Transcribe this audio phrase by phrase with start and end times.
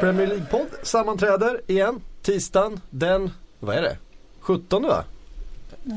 [0.00, 3.96] Premier League-podd sammanträder igen tisdagen den, vad är det?
[4.40, 5.04] 17 va?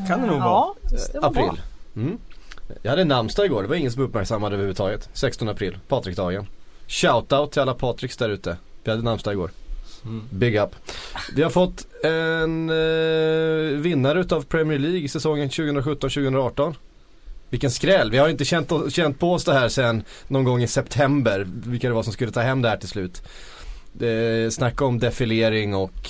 [0.07, 0.45] Kan det nog vara.
[0.45, 0.75] Ja,
[1.13, 1.61] det var april.
[1.95, 2.17] Mm.
[2.81, 5.09] Jag hade namnsdag igår, det var ingen som uppmärksammade överhuvudtaget.
[5.13, 6.47] 16 april, Patrik-dagen.
[6.87, 8.57] Shoutout till alla Patriks där ute.
[8.83, 9.51] Vi hade namnsdag igår.
[10.05, 10.23] Mm.
[10.29, 10.75] Big up.
[11.35, 16.75] Vi har fått en eh, vinnare utav Premier League säsongen 2017-2018.
[17.49, 18.11] Vilken skräll.
[18.11, 21.47] Vi har inte känt, känt på oss det här sen någon gång i september.
[21.65, 23.21] Vilka det var som skulle ta hem det här till slut.
[23.93, 26.09] Det, snacka om defilering och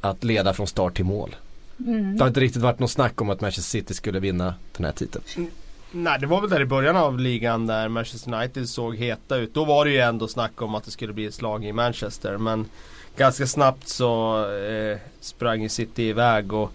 [0.00, 1.36] att leda från start till mål.
[1.78, 2.16] Mm.
[2.16, 4.92] Det har inte riktigt varit något snack om att Manchester City skulle vinna den här
[4.92, 5.24] titeln.
[5.90, 9.54] Nej det var väl där i början av ligan där Manchester United såg heta ut.
[9.54, 12.38] Då var det ju ändå snack om att det skulle bli ett slag i Manchester.
[12.38, 12.66] Men
[13.16, 16.72] ganska snabbt så eh, sprang ju City iväg och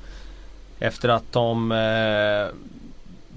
[0.79, 2.55] efter att de eh,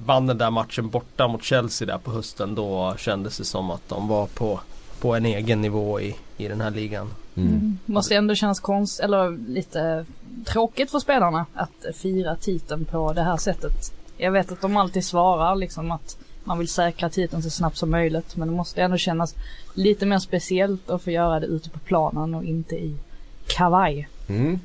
[0.05, 3.89] vann den där matchen borta mot Chelsea där på hösten då kändes det som att
[3.89, 4.61] de var på,
[5.05, 7.11] på en egen nivå i, i den här ligan.
[7.37, 7.79] Mm.
[7.87, 10.07] Måste ändå kännas konst, eller lite
[10.45, 13.93] tråkigt för spelarna att fira titeln på det här sättet.
[14.17, 17.91] Jag vet att de alltid svarar liksom att man vill säkra titeln så snabbt som
[17.91, 19.35] möjligt men det måste ändå kännas
[19.75, 22.97] lite mer speciellt att få göra det ute på planen och inte i
[23.47, 24.09] kavaj.
[24.29, 24.61] Mm.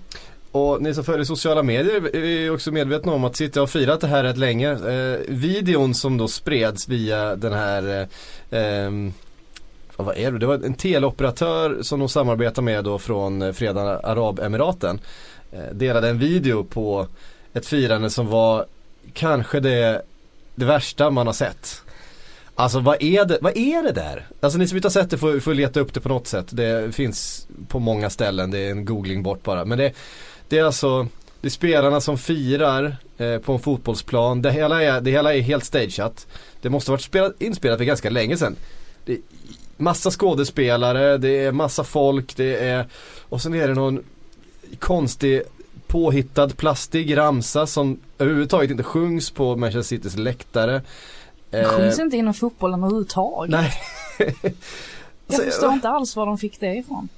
[0.52, 4.08] Och ni som följer sociala medier är också medvetna om att City har firat det
[4.08, 4.72] här rätt länge.
[4.72, 8.08] Eh, videon som då spreds via den här
[8.50, 8.92] eh,
[10.00, 10.40] Ja vad är det?
[10.40, 15.00] Det var en teleoperatör som de samarbetar med då från eh, Förenade Arabemiraten.
[15.52, 17.08] Eh, delade en video på
[17.54, 18.66] ett firande som var
[19.14, 20.02] kanske det,
[20.56, 21.82] det värsta man har sett.
[22.56, 24.28] Alltså vad är det, vad är det där?
[24.40, 26.48] Alltså ni som inte har sett det får, får leta upp det på något sätt.
[26.50, 29.66] Det finns på många ställen, det är en googling bort bara.
[29.66, 29.94] Men det,
[30.50, 31.08] det är alltså,
[31.42, 34.42] det är spelarna som firar eh, på en fotbollsplan.
[34.42, 36.28] Det hela, är, det hela är helt stageat.
[36.62, 38.56] Det måste ha varit spelat, inspelat för ganska länge sedan.
[39.06, 39.20] Det är
[39.80, 42.88] massa skådespelare, det är massa folk, det är
[43.30, 44.04] och sen är det någon
[44.80, 45.42] konstig
[45.88, 50.82] påhittad plastig ramsa som överhuvudtaget inte sjungs på Manchester Citys läktare.
[51.50, 53.52] Det sjungs inte inom fotbollen överhuvudtaget.
[53.52, 53.74] Nej.
[55.28, 57.10] Jag förstår inte alls var de fick det ifrån.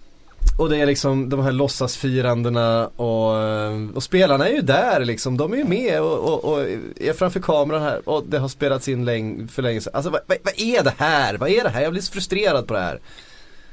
[0.57, 5.37] Och det är liksom de här låtsasfirandena och, eh, och spelarna är ju där liksom.
[5.37, 6.61] De är ju med och, och, och
[6.99, 9.91] är framför kameran här och det har spelats in läng för länge sedan.
[9.95, 11.37] Alltså vad, vad, vad är det här?
[11.37, 11.81] Vad är det här?
[11.81, 12.99] Jag blir så frustrerad på det här.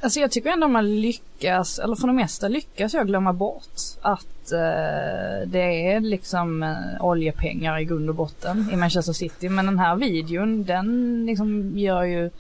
[0.01, 4.53] Alltså jag tycker ändå man lyckas, eller för det mesta lyckas jag glömma bort att
[4.53, 9.49] eh, det är liksom eh, oljepengar i grund och botten i Manchester City.
[9.49, 12.31] Men den här videon den liksom gör ju,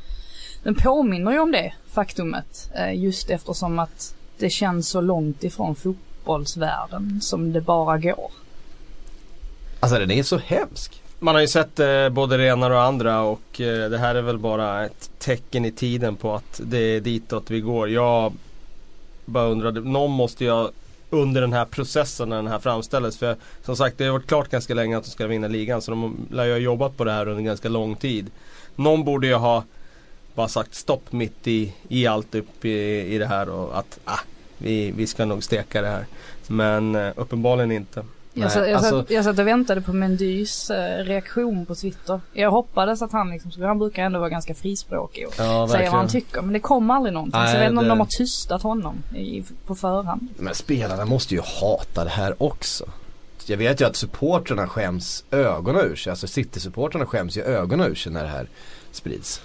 [0.62, 2.70] den påminner ju om det faktumet.
[2.75, 8.31] Eh, just eftersom att det känns så långt ifrån fotbollsvärlden som det bara går.
[9.81, 11.03] Alltså den är så hemsk.
[11.19, 14.15] Man har ju sett eh, både det ena och det andra och eh, det här
[14.15, 17.91] är väl bara ett tecken i tiden på att det är ditåt vi går.
[17.91, 18.32] Jag
[19.25, 20.69] bara undrade, någon måste ju
[21.10, 23.19] under den här processen när den här framställdes.
[23.19, 25.91] För som sagt det har varit klart ganska länge att de ska vinna ligan så
[25.91, 28.31] de lär ju ha jobbat på det här under ganska lång tid.
[28.76, 29.65] Någon borde ju ha
[30.34, 34.21] bara sagt stopp mitt i, i allt upp i, i det här och att ah,
[34.59, 36.06] vi, vi ska nog steka det här.
[36.47, 38.05] Men eh, uppenbarligen inte.
[38.41, 42.21] Jag, satt, jag, satt, jag satt och väntade på Mendys eh, reaktion på Twitter.
[42.33, 46.00] Jag hoppades att han liksom, han brukar ändå vara ganska frispråkig och Ja, säga vad
[46.00, 46.43] han tycker.
[46.43, 47.41] Men det kom aldrig någonting.
[47.41, 50.28] Nej, så jag vet inte om de har tystat honom i, på förhand.
[50.37, 52.84] Men spelarna måste ju hata det här också.
[53.47, 56.11] Jag vet ju att supportrarna skäms ögonen ur sig.
[56.11, 58.49] Alltså City-supportrarna skäms ju ögonen ur sig när det här
[58.93, 59.43] sprids.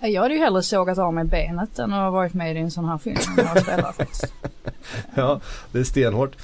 [0.00, 2.70] Jag hade ju hellre sågat av mig benet än att ha varit med i en
[2.70, 3.16] sån här film.
[3.36, 3.94] jag spelar.
[5.14, 5.40] Ja,
[5.72, 6.36] det är stenhårt.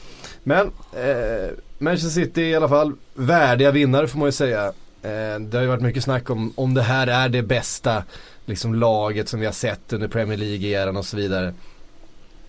[0.42, 4.66] Men eh, Manchester City i alla fall värdiga vinnare får man ju säga.
[5.02, 8.04] Eh, det har ju varit mycket snack om om det här är det bästa
[8.44, 11.54] liksom, laget som vi har sett under Premier League-eran och så vidare.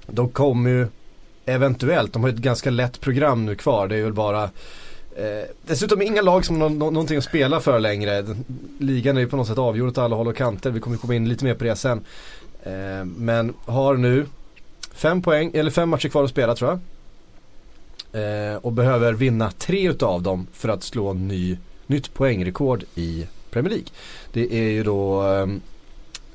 [0.08, 0.88] De kommer ju
[1.46, 3.88] eventuellt, de har ju ett ganska lätt program nu kvar.
[3.88, 4.50] Det är väl bara
[5.18, 8.36] eh, Dessutom inga lag som har nå- någonting att spela för längre.
[8.80, 10.72] Ligan är ju på något sätt avgjord åt alla håll och kanter.
[10.72, 12.06] Vi kommer komma in lite mer på det sen.
[12.64, 14.26] Eh, men har nu
[14.94, 16.80] fem poäng, eller fem matcher kvar att spela tror jag.
[18.12, 23.70] Eh, och behöver vinna tre utav dem för att slå ny, nytt poängrekord i Premier
[23.70, 23.88] League.
[24.34, 25.48] Det är ju då eh,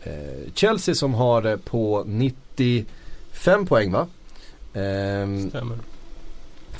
[0.03, 4.07] eh Chelsea som har det på 95 poäng va?
[4.75, 5.79] Eh, Stämmer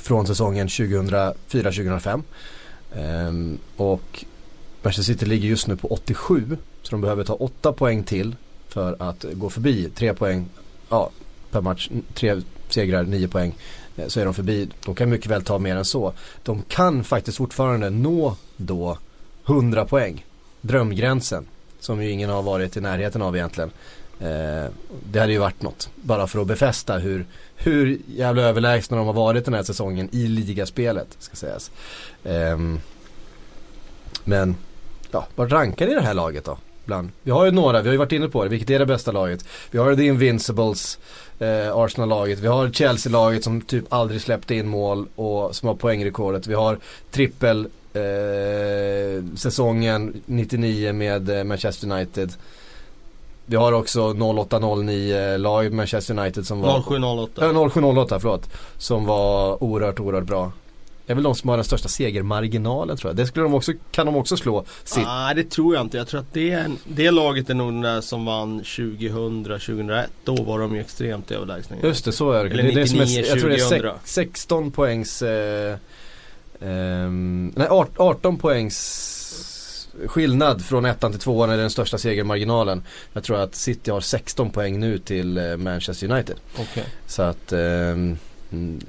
[0.03, 2.23] från säsongen 2004-2005.
[2.95, 4.25] Ehm, och
[4.81, 6.57] Manchester City ligger just nu på 87.
[6.81, 8.35] Så de behöver ta 8 poäng till
[8.67, 10.49] för att gå förbi 3 poäng
[10.89, 11.09] ja,
[11.51, 11.89] per match.
[12.13, 13.55] 3 segrar, 9 poäng.
[13.95, 14.69] Eh, så är de förbi.
[14.85, 16.13] De kan mycket väl ta mer än så.
[16.43, 18.97] De kan faktiskt fortfarande nå då
[19.45, 20.25] 100 poäng.
[20.61, 21.45] Drömgränsen.
[21.79, 23.71] Som ju ingen har varit i närheten av egentligen.
[24.19, 24.65] Eh,
[25.11, 25.89] det hade ju varit något.
[25.95, 27.25] Bara för att befästa hur,
[27.63, 31.07] hur jävla överlägsna de har varit den här säsongen i ligaspelet.
[31.19, 31.71] Ska sägas.
[32.23, 32.79] Um,
[34.23, 34.55] men,
[35.11, 36.57] ja, vad rankar ni det här laget då?
[36.85, 37.09] Bland?
[37.23, 38.49] Vi har ju några, vi har ju varit inne på det.
[38.49, 39.45] Vilket är det bästa laget?
[39.71, 40.99] Vi har The Invincibles,
[41.39, 42.39] eh, Arsenal-laget.
[42.39, 46.47] Vi har Chelsea-laget som typ aldrig släppte in mål och som har poängrekordet.
[46.47, 46.77] Vi har
[47.11, 52.33] trippel eh, säsongen 99 med eh, Manchester United.
[53.45, 58.49] Vi har också 08-09 lag Manchester United som var 07-08 äh, 07-08 förlåt.
[58.77, 60.51] Som var oerhört, oerhört bra.
[61.05, 63.17] Det är väl de som har den största segermarginalen tror jag.
[63.17, 64.65] Det skulle de också, kan de också slå.
[64.95, 65.97] Nej ah, det tror jag inte.
[65.97, 70.05] Jag tror att det, det laget är nog det som vann 2000-2001.
[70.23, 71.75] Då var de ju extremt överlägsna.
[71.83, 72.49] Just det, så är det.
[72.49, 75.77] Eller 99, det, är, jag tror det är 16 poängs eh,
[76.63, 77.67] Um, nej
[77.97, 79.22] 18 poängs
[80.07, 82.83] skillnad från ettan till tvåan är den största segermarginalen.
[83.13, 86.35] Jag tror att City har 16 poäng nu till uh, Manchester United.
[86.53, 86.83] Okay.
[87.07, 88.17] Så att um,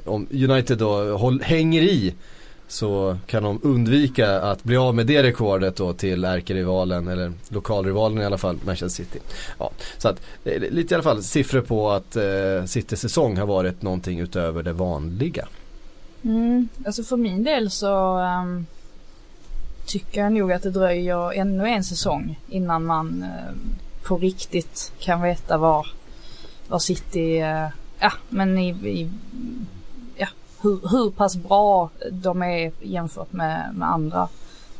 [0.05, 2.15] om United då håll, hänger i
[2.69, 8.23] så kan de undvika att bli av med det rekordet då till ärkerivalen eller lokalrivalen
[8.23, 9.19] i alla fall, Manchester City.
[9.59, 13.83] Ja, så att lite i alla fall siffror på att uh, Citys säsong har varit
[13.83, 15.49] någonting utöver det vanliga.
[16.23, 18.67] Mm, alltså för min del så um,
[19.87, 23.55] tycker jag nog att det dröjer ännu en säsong innan man uh,
[24.03, 25.87] på riktigt kan veta var,
[26.69, 27.67] var City, uh,
[27.99, 29.11] ja men i, i
[30.17, 30.27] ja,
[30.63, 34.29] hur, hur pass bra de är jämfört med, med andra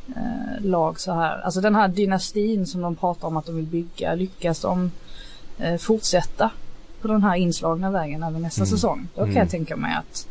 [0.09, 1.41] uh, lag så här.
[1.41, 4.91] Alltså den här dynastin som de pratar om att de vill bygga, lyckas de
[5.79, 6.51] fortsätta
[7.01, 8.67] på den här inslagna vägen över nästa mm.
[8.67, 9.09] säsong.
[9.15, 9.39] Då kan mm.
[9.39, 10.27] jag tänka mig att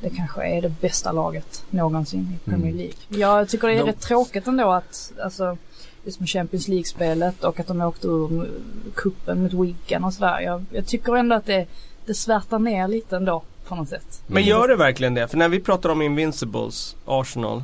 [0.00, 2.76] det kanske är det bästa laget någonsin i Premier mm.
[2.76, 2.94] League.
[3.08, 3.20] Mm.
[3.20, 3.86] Jag tycker det är de...
[3.86, 5.56] rätt tråkigt ändå att, alltså,
[6.04, 8.50] just med Champions League-spelet och att de åkte ur
[8.94, 10.40] kuppen mot Wigan och sådär.
[10.40, 11.66] Jag, jag tycker ändå att det,
[12.06, 14.22] det svärtar ner lite ändå på något sätt.
[14.26, 15.28] Men gör det verkligen det?
[15.28, 17.62] För när vi pratar om Invincibles, Arsenal.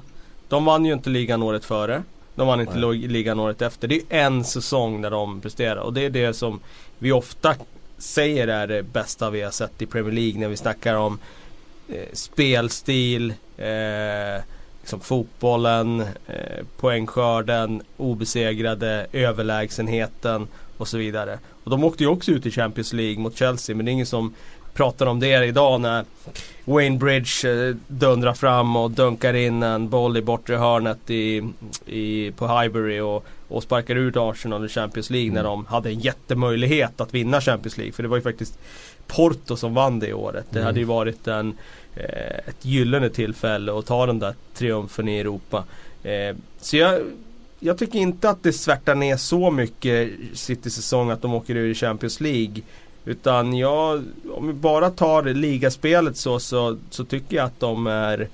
[0.48, 2.02] De vann ju inte ligan året före.
[2.34, 2.98] De vann inte Nej.
[2.98, 3.88] ligan året efter.
[3.88, 6.60] Det är en säsong där de presterar och det är det som
[6.98, 7.54] vi ofta
[7.98, 11.18] säger är det bästa vi har sett i Premier League när vi snackar om
[12.12, 14.42] spelstil, eh,
[14.80, 21.38] liksom fotbollen, eh, poängskörden, obesegrade, överlägsenheten och så vidare.
[21.64, 24.06] Och de åkte ju också ut i Champions League mot Chelsea men det är ingen
[24.06, 24.34] som
[24.76, 26.04] pratar om det idag när
[26.64, 31.42] Wayne Bridge eh, dundrar fram och dunkar in en boll i bortre hörnet i,
[31.86, 35.34] i, på Highbury och, och sparkar ut Arsenal i Champions League mm.
[35.34, 37.92] när de hade en jättemöjlighet att vinna Champions League.
[37.92, 38.58] För det var ju faktiskt
[39.06, 40.47] Porto som vann det året.
[40.50, 40.67] Det mm.
[40.67, 41.55] hade ju varit en,
[41.94, 45.64] eh, ett gyllene tillfälle att ta den där triumfen i Europa.
[46.03, 47.00] Eh, så jag,
[47.61, 51.70] jag tycker inte att det svärtar ner så mycket City säsong att de åker ur
[51.70, 52.62] i Champions League.
[53.05, 58.29] Utan jag, om vi bara tar ligaspelet så, så, så tycker jag att de är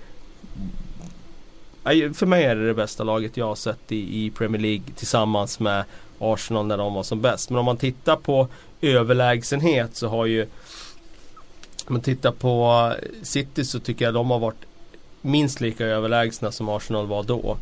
[2.15, 5.61] för mig är det det bästa laget jag har sett i, i Premier League tillsammans
[5.61, 5.85] med
[6.23, 7.51] Arsenal när de var som bäst.
[7.51, 8.49] Men om man tittar på
[8.81, 10.43] överlägsenhet så har ju
[11.87, 14.65] om man tittar på City så tycker jag de har varit
[15.21, 17.57] minst lika överlägsna som Arsenal var då.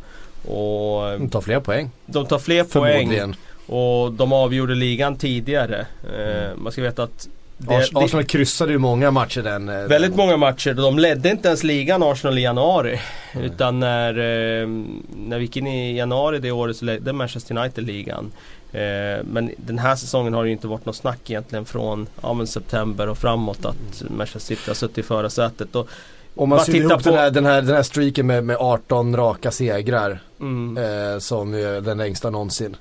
[0.53, 1.89] Och de tar fler poäng.
[2.05, 3.35] De tar fler poäng.
[3.65, 5.87] Och de avgjorde ligan tidigare.
[6.15, 6.63] Mm.
[6.63, 7.27] man ska veta att
[7.67, 9.69] det, Arsenal kryssade ju många matcher den.
[9.69, 10.17] Eh, väldigt den.
[10.17, 10.73] många matcher.
[10.73, 12.99] De ledde inte ens ligan Arsenal i januari.
[13.31, 13.45] Mm.
[13.45, 14.67] Utan när, eh,
[15.15, 18.31] när vi gick in i januari det året så ledde Manchester United ligan.
[18.71, 22.45] Eh, men den här säsongen har det ju inte varit något snack egentligen från ja,
[22.45, 25.75] september och framåt att Manchester City har suttit i förarsätet.
[25.75, 25.89] Och
[26.35, 27.09] om man ser ihop på...
[27.09, 30.19] den, här, den, här, den här streaken med, med 18 raka segrar.
[30.39, 30.77] Mm.
[30.77, 32.75] Eh, som är den längsta någonsin.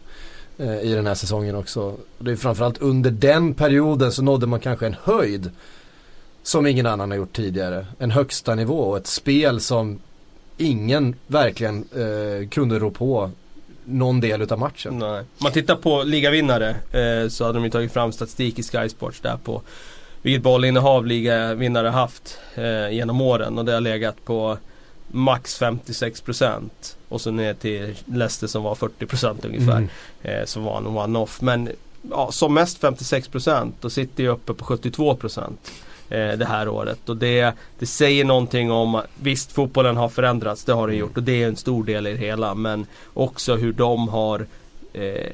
[0.60, 1.96] Eh, I den här säsongen också.
[2.18, 5.50] Det är framförallt under den perioden så nådde man kanske en höjd.
[6.42, 7.86] Som ingen annan har gjort tidigare.
[7.98, 9.98] En högsta nivå och ett spel som
[10.56, 13.30] ingen verkligen eh, kunde rå på
[13.84, 14.98] någon del utav matchen.
[14.98, 15.24] Nej.
[15.38, 19.20] Man tittar på ligavinnare eh, så hade de ju tagit fram statistik i Sky Sports
[19.20, 19.62] där på
[20.22, 24.58] vilket bollinnehav ligavinnare haft eh, genom åren och det har legat på
[25.08, 26.70] max 56%
[27.10, 29.76] och så ner till Leicester som var 40% ungefär.
[29.76, 29.88] Mm.
[30.22, 31.40] Eh, som var en one-off.
[31.40, 31.68] Men
[32.10, 35.52] ja, som mest 56% och City är uppe på 72%
[36.08, 37.08] eh, det här året.
[37.08, 41.22] Och det, det säger någonting om, visst fotbollen har förändrats, det har den gjort och
[41.22, 42.54] det är en stor del i det hela.
[42.54, 44.46] Men också hur de har
[44.92, 45.30] eh,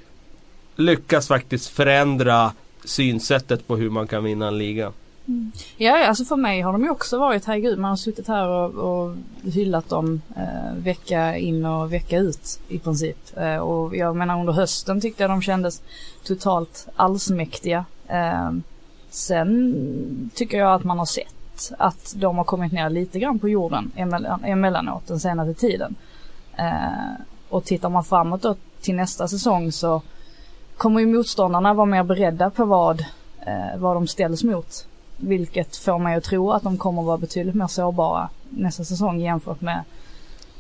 [0.77, 2.53] lyckats faktiskt förändra
[2.85, 4.93] synsättet på hur man kan vinna en liga.
[5.29, 5.53] Mm.
[5.77, 8.75] Ja, alltså för mig har de ju också varit, herregud, man har suttit här och,
[8.75, 13.37] och hyllat dem eh, vecka in och vecka ut i princip.
[13.37, 15.83] Eh, och jag menar under hösten tyckte jag de kändes
[16.25, 17.85] totalt allsmäktiga.
[18.09, 18.51] Eh,
[19.11, 23.49] sen tycker jag att man har sett att de har kommit ner lite grann på
[23.49, 25.95] jorden emellan, emellanåt den senaste tiden.
[26.57, 30.03] Eh, och tittar man framåt då till nästa säsong så
[30.77, 33.01] kommer ju motståndarna vara mer beredda på vad,
[33.47, 34.87] eh, vad de ställs mot.
[35.17, 39.61] Vilket får mig att tro att de kommer vara betydligt mer sårbara nästa säsong jämfört
[39.61, 39.85] med,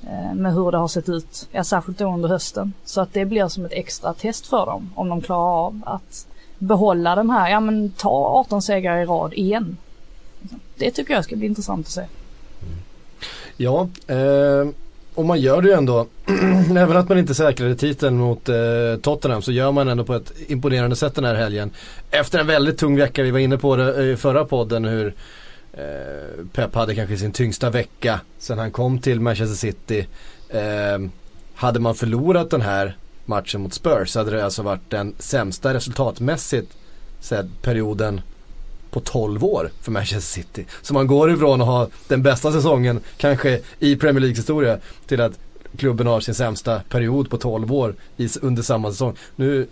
[0.03, 2.73] eh, med hur det har sett ut, ja, särskilt då under hösten.
[2.85, 6.27] Så att det blir som ett extra test för dem om de klarar av att
[6.59, 9.77] behålla den här, ja men ta 18 segrar i rad igen.
[10.77, 12.05] Det tycker jag ska bli intressant att se.
[13.57, 14.69] Ja, eh,
[15.17, 16.07] och man gör det ju ändå,
[16.77, 18.57] även att man inte säkrade titeln mot eh,
[19.03, 21.71] Tottenham så gör man ändå på ett imponerande sätt den här helgen.
[22.11, 25.15] Efter en väldigt tung vecka, vi var inne på det eh, i förra podden hur
[25.73, 30.07] eh, Pep hade kanske sin tyngsta vecka sen han kom till Manchester City.
[30.49, 30.99] Eh,
[31.55, 35.75] hade man förlorat den här matchen mot Spurs så hade det alltså varit den sämsta
[35.75, 36.73] resultatmässigt
[37.21, 38.21] sedd perioden
[38.97, 40.65] på 12 år för Manchester City.
[40.83, 45.21] Så man går ifrån att ha den bästa säsongen kanske i Premier Leagues historia till
[45.21, 45.33] att
[45.77, 49.17] klubben har sin sämsta period på 12 år i, under samma säsong.
[49.37, 49.67] Nu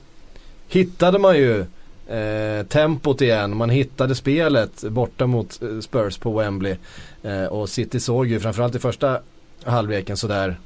[0.69, 1.61] hittade man ju
[2.09, 6.77] eh, tempot igen, man hittade spelet borta mot eh, Spurs på Wembley.
[7.23, 9.21] Eh, och City såg ju framförallt i första
[9.65, 10.61] halvleken sådär,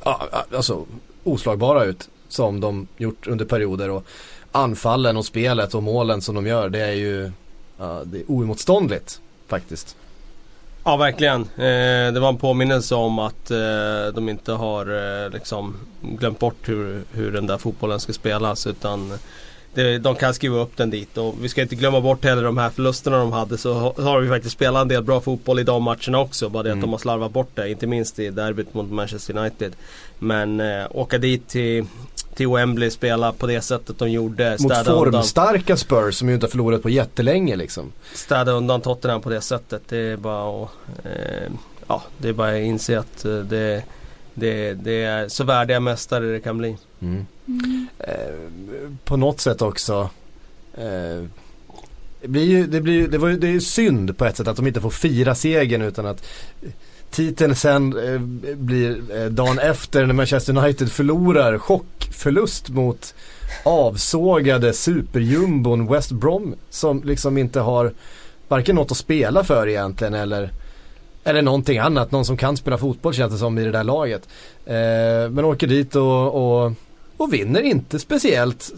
[0.00, 0.26] ah,
[0.56, 0.84] alltså
[1.22, 3.90] oslagbara ut som de gjort under perioder.
[3.90, 4.06] Och
[4.54, 7.32] anfallen och spelet och målen som de gör det är ju
[7.78, 9.96] ja, det är oemotståndligt faktiskt.
[10.84, 11.40] Ja verkligen.
[11.42, 14.86] Eh, det var en påminnelse om att eh, de inte har
[15.24, 19.18] eh, liksom glömt bort hur, hur den där fotbollen ska spelas utan
[19.74, 22.58] det, de kan skriva upp den dit och vi ska inte glömma bort heller de
[22.58, 25.82] här förlusterna de hade så har vi faktiskt spelat en del bra fotboll i de
[25.82, 26.48] matcherna också.
[26.48, 26.78] Bara det mm.
[26.78, 27.70] att de har slarvat bort det.
[27.70, 29.72] Inte minst i derbyt mot Manchester United.
[30.18, 31.86] Men eh, åka dit till
[32.34, 34.56] till Wembley spela på det sättet de gjorde.
[34.60, 37.92] Mot formstarka Spurs som ju inte har förlorat på jättelänge liksom.
[38.14, 39.82] Städa undan Tottenham på det sättet.
[39.88, 40.70] Det är bara att,
[41.04, 41.52] eh,
[41.86, 43.84] ja, det är bara att inse att eh, det,
[44.34, 46.76] det, det är så värdiga mästare det kan bli.
[47.00, 47.26] Mm.
[47.46, 47.88] Mm.
[47.98, 50.10] Eh, på något sätt också
[50.74, 51.24] eh,
[52.24, 54.56] det blir ju, det blir, det var ju, det är synd på ett sätt att
[54.56, 56.26] de inte får fira segern utan att
[57.14, 58.20] titeln sen eh,
[58.56, 63.14] blir eh, dagen efter när Manchester United förlorar chockförlust mot
[63.64, 67.92] avsågade superjumbon West Brom som liksom inte har
[68.48, 70.50] varken något att spela för egentligen eller
[71.24, 74.28] eller någonting annat, någon som kan spela fotboll känns det som i det där laget.
[74.66, 76.72] Eh, men åker dit och, och,
[77.16, 78.72] och vinner inte speciellt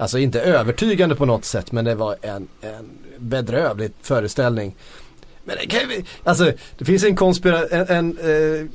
[0.00, 4.76] Alltså inte övertygande på något sätt men det var en, en bedrövlig föreställning.
[5.48, 8.66] Men det kan vi, alltså det finns en konspira, en, en, eh,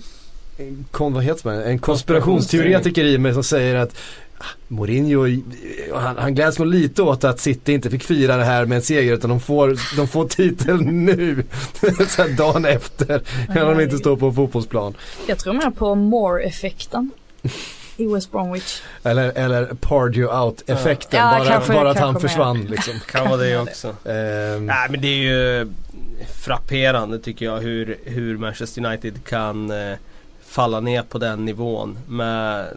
[0.58, 1.64] en, kon, vad heter man?
[1.64, 3.96] en konspirationsteoretiker i mig som säger att
[4.38, 5.42] ah, Mourinho,
[5.94, 8.82] han, han gläds nog lite åt att City inte fick fira det här med en
[8.82, 11.44] seger utan de får, de får titeln nu.
[12.10, 13.22] så dagen efter.
[13.48, 14.94] När de inte står på en fotbollsplan.
[15.28, 17.12] Jag tror mer på Moore-effekten.
[17.98, 18.82] I West Bromwich.
[19.04, 21.20] Eller, eller Pardew out-effekten.
[21.20, 21.38] Ja.
[21.38, 22.94] bara, kanske, bara att han försvann liksom.
[23.12, 23.88] Kan vara det också.
[23.88, 25.68] um, Nej men det är ju
[26.24, 29.98] frapperande tycker jag hur, hur Manchester United kan eh,
[30.46, 32.68] falla ner på den nivån med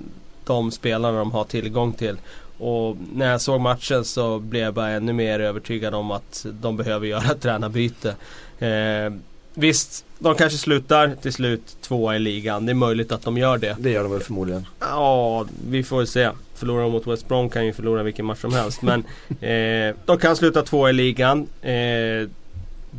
[0.45, 2.17] de spelarna de har tillgång till.
[2.59, 6.77] Och när jag såg matchen så blev jag bara ännu mer övertygad om att de
[6.77, 8.15] behöver göra ett tränarbyte.
[8.59, 9.13] Eh,
[9.55, 12.67] visst, de kanske slutar till slut tvåa i ligan.
[12.67, 13.77] Det är möjligt att de gör det.
[13.79, 14.67] Det gör de väl förmodligen.
[14.81, 16.31] Ja, vi får se.
[16.55, 18.83] Förlorar de mot West Brom kan ju förlora vilken match som helst.
[18.83, 19.01] Men
[19.41, 21.47] eh, de kan sluta tvåa i ligan.
[21.63, 22.29] Eh,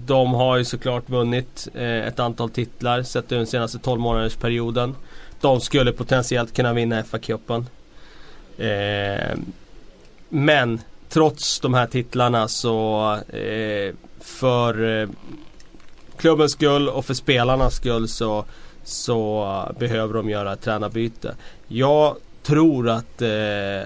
[0.06, 4.96] de har ju såklart vunnit eh, ett antal titlar sett den senaste 12 månaders perioden.
[5.42, 7.66] De skulle potentiellt kunna vinna FA-cupen.
[8.58, 9.38] Eh,
[10.30, 15.08] men trots de här titlarna så eh, för
[16.18, 18.46] klubbens skull och för spelarnas skull så,
[18.84, 21.36] så behöver de göra ett tränarbyte.
[21.68, 22.16] Jag
[22.48, 23.30] tror att eh,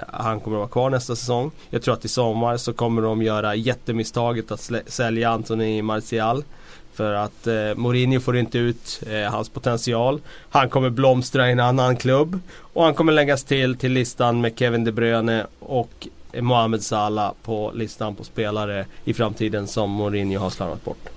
[0.07, 1.51] han kommer att vara kvar nästa säsong.
[1.69, 6.43] Jag tror att i sommar så kommer de göra jättemisstaget att sälja Anthony Martial.
[6.93, 10.21] För att eh, Mourinho får inte ut eh, hans potential.
[10.49, 12.39] Han kommer blomstra i en annan klubb.
[12.73, 16.07] Och han kommer läggas till till listan med Kevin De Bruyne och
[16.39, 21.09] Mohamed Salah på listan på spelare i framtiden som Mourinho har slarvat bort.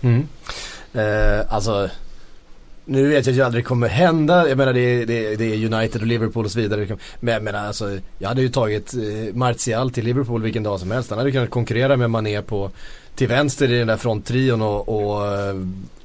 [0.00, 0.28] Mm.
[0.92, 1.88] Eh, alltså
[2.84, 5.44] nu vet jag att det aldrig kommer hända, jag menar det är, det, är, det
[5.44, 6.96] är United och Liverpool och så vidare.
[7.20, 10.90] Men jag menar alltså, jag hade ju tagit eh, Martial till Liverpool vilken dag som
[10.90, 11.10] helst.
[11.10, 12.70] Han hade kunnat konkurrera med Mané på,
[13.14, 15.56] till vänster i den där fronttrion och, och, eh,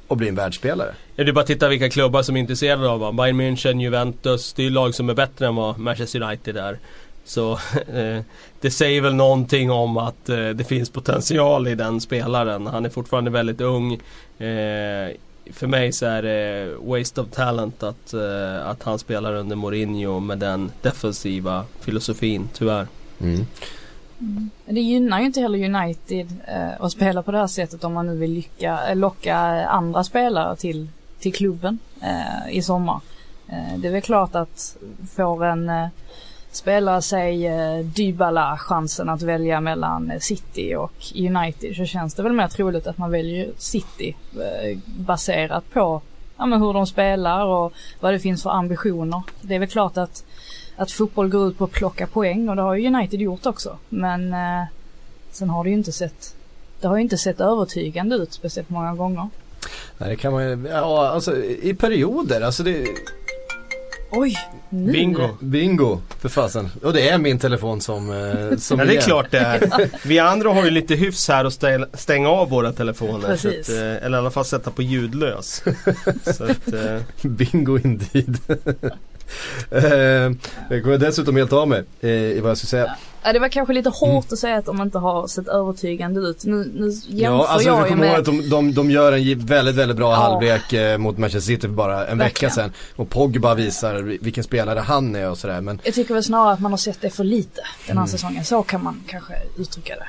[0.07, 0.93] och bli en världsspelare.
[1.15, 3.15] Ja, det är bara att titta vilka klubbar som är intresserade av honom.
[3.15, 6.79] Bayern München, Juventus, det är lag som är bättre än vad Manchester United är.
[7.25, 7.51] Så
[7.93, 8.21] eh,
[8.61, 12.67] det säger väl någonting om att eh, det finns potential i den spelaren.
[12.67, 13.93] Han är fortfarande väldigt ung.
[14.37, 15.09] Eh,
[15.53, 20.19] för mig så är det waste of talent att, uh, att han spelar under Mourinho
[20.19, 22.87] med den defensiva filosofin, tyvärr.
[23.21, 23.45] Mm.
[24.19, 24.49] Mm.
[24.65, 28.07] Det gynnar ju inte heller United uh, att spela på det här sättet om man
[28.07, 30.87] nu vill lycka, locka andra spelare till,
[31.19, 33.01] till klubben uh, i sommar.
[33.77, 34.77] det är väl klart att
[35.15, 35.71] får en
[36.51, 42.23] spelar sig eh, Dybala chansen att välja mellan eh, City och United så känns det
[42.23, 46.01] väl mer troligt att man väljer City eh, baserat på
[46.37, 49.21] ja, men hur de spelar och vad det finns för ambitioner.
[49.41, 50.23] Det är väl klart att,
[50.75, 53.77] att fotboll går ut på att plocka poäng och det har ju United gjort också.
[53.89, 54.63] Men eh,
[55.31, 56.35] sen har det ju inte sett,
[56.81, 59.29] det har ju inte sett övertygande ut speciellt många gånger.
[59.97, 62.87] Nej det kan man ju, ja alltså i perioder, alltså det
[64.11, 64.37] Oj!
[64.69, 64.91] Nu.
[64.91, 65.29] Bingo!
[65.39, 66.69] Bingo, för fasen.
[66.83, 69.89] Och det är min telefon som, eh, som Ja det är klart det är.
[70.07, 73.27] Vi andra har ju lite hyfs här att stänga av våra telefoner.
[73.27, 73.69] Precis.
[73.69, 75.63] Att, eh, eller i alla fall sätta på ljudlös.
[76.23, 77.01] så att, eh.
[77.21, 78.37] Bingo indeed.
[79.71, 79.83] Eh,
[80.69, 82.95] jag går dessutom helt av mig eh, i vad jag ska säga.
[83.23, 84.23] Ja, det var kanske lite hårt mm.
[84.31, 86.45] att säga att de inte har sett övertygande ut.
[86.45, 88.19] Nu, nu jämför ja, alltså, jag ju med...
[88.19, 90.15] Att de, de, de gör en väldigt, väldigt bra ja.
[90.15, 92.71] halvlek eh, mot Manchester City för bara en vecka sedan.
[92.95, 95.61] Och Pogba visar vilken spelare han är och sådär.
[95.61, 95.81] Men...
[95.83, 98.07] Jag tycker väl snarare att man har sett det för lite den här mm.
[98.07, 98.45] säsongen.
[98.45, 100.07] Så kan man kanske uttrycka det.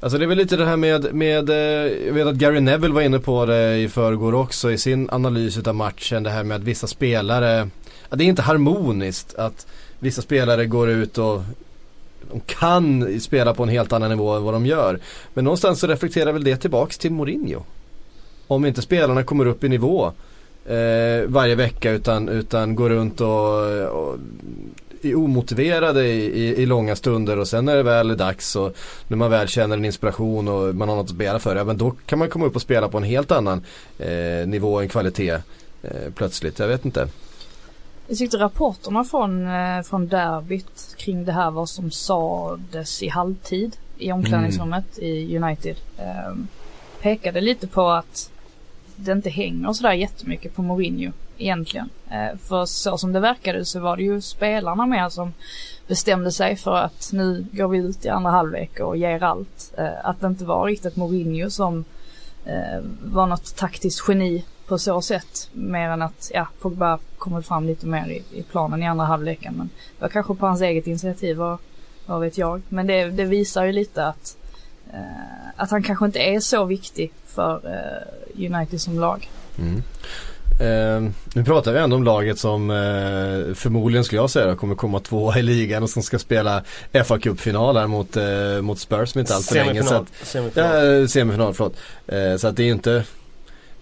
[0.00, 1.56] Alltså det är väl lite det här med, med eh,
[2.06, 5.58] jag vet att Gary Neville var inne på det i förrgår också i sin analys
[5.58, 6.22] av matchen.
[6.22, 7.68] Det här med att vissa spelare,
[8.16, 9.66] det är inte harmoniskt att
[9.98, 11.42] vissa spelare går ut och
[12.30, 14.98] de kan spela på en helt annan nivå än vad de gör.
[15.34, 17.62] Men någonstans så reflekterar väl det tillbaks till Mourinho.
[18.46, 20.12] Om inte spelarna kommer upp i nivå
[20.66, 23.28] eh, varje vecka utan, utan går runt och,
[23.86, 24.18] och
[25.02, 28.76] är omotiverade i, i, i, långa stunder och sen när det väl är dags och
[29.08, 31.78] när man väl känner en inspiration och man har något att spela för, ja men
[31.78, 33.64] då kan man komma upp och spela på en helt annan
[33.98, 35.38] eh, nivå, en kvalitet
[35.82, 36.58] eh, plötsligt.
[36.58, 37.08] Jag vet inte.
[38.12, 43.76] Jag tyckte rapporterna från, eh, från derbyt kring det här vad som sades i halvtid
[43.98, 45.10] i omklädningsrummet mm.
[45.10, 46.34] i United eh,
[47.00, 48.30] pekade lite på att
[48.96, 51.88] det inte hänger sådär jättemycket på Mourinho egentligen.
[52.10, 55.32] Eh, för så som det verkade så var det ju spelarna mer som
[55.86, 59.74] bestämde sig för att nu går vi ut i andra halvlek och ger allt.
[59.78, 61.84] Eh, att det inte var riktigt Mourinho som
[62.44, 65.48] eh, var något taktiskt geni på så sätt.
[65.52, 69.54] Mer än att, ja, Pogba kommer fram lite mer i, i planen i andra halvleken.
[69.56, 71.58] Men det var kanske på hans eget initiativ, vad,
[72.06, 72.62] vad vet jag.
[72.68, 74.36] Men det, det visar ju lite att,
[74.92, 79.30] eh, att han kanske inte är så viktig för eh, United som lag.
[79.58, 79.82] Mm.
[80.60, 85.00] Eh, nu pratar vi ändå om laget som eh, förmodligen skulle jag säga kommer komma
[85.00, 86.62] tvåa i ligan och som ska spela
[87.04, 89.82] fa Cup-final mot, eh, mot Spurs med inte allt för länge.
[89.82, 91.08] Så att, semifinal.
[91.08, 91.76] semifinal, förlåt.
[92.06, 93.04] Eh, så att det är inte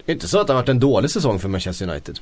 [0.05, 2.19] det är inte så att det har varit en dålig säsong för Manchester United.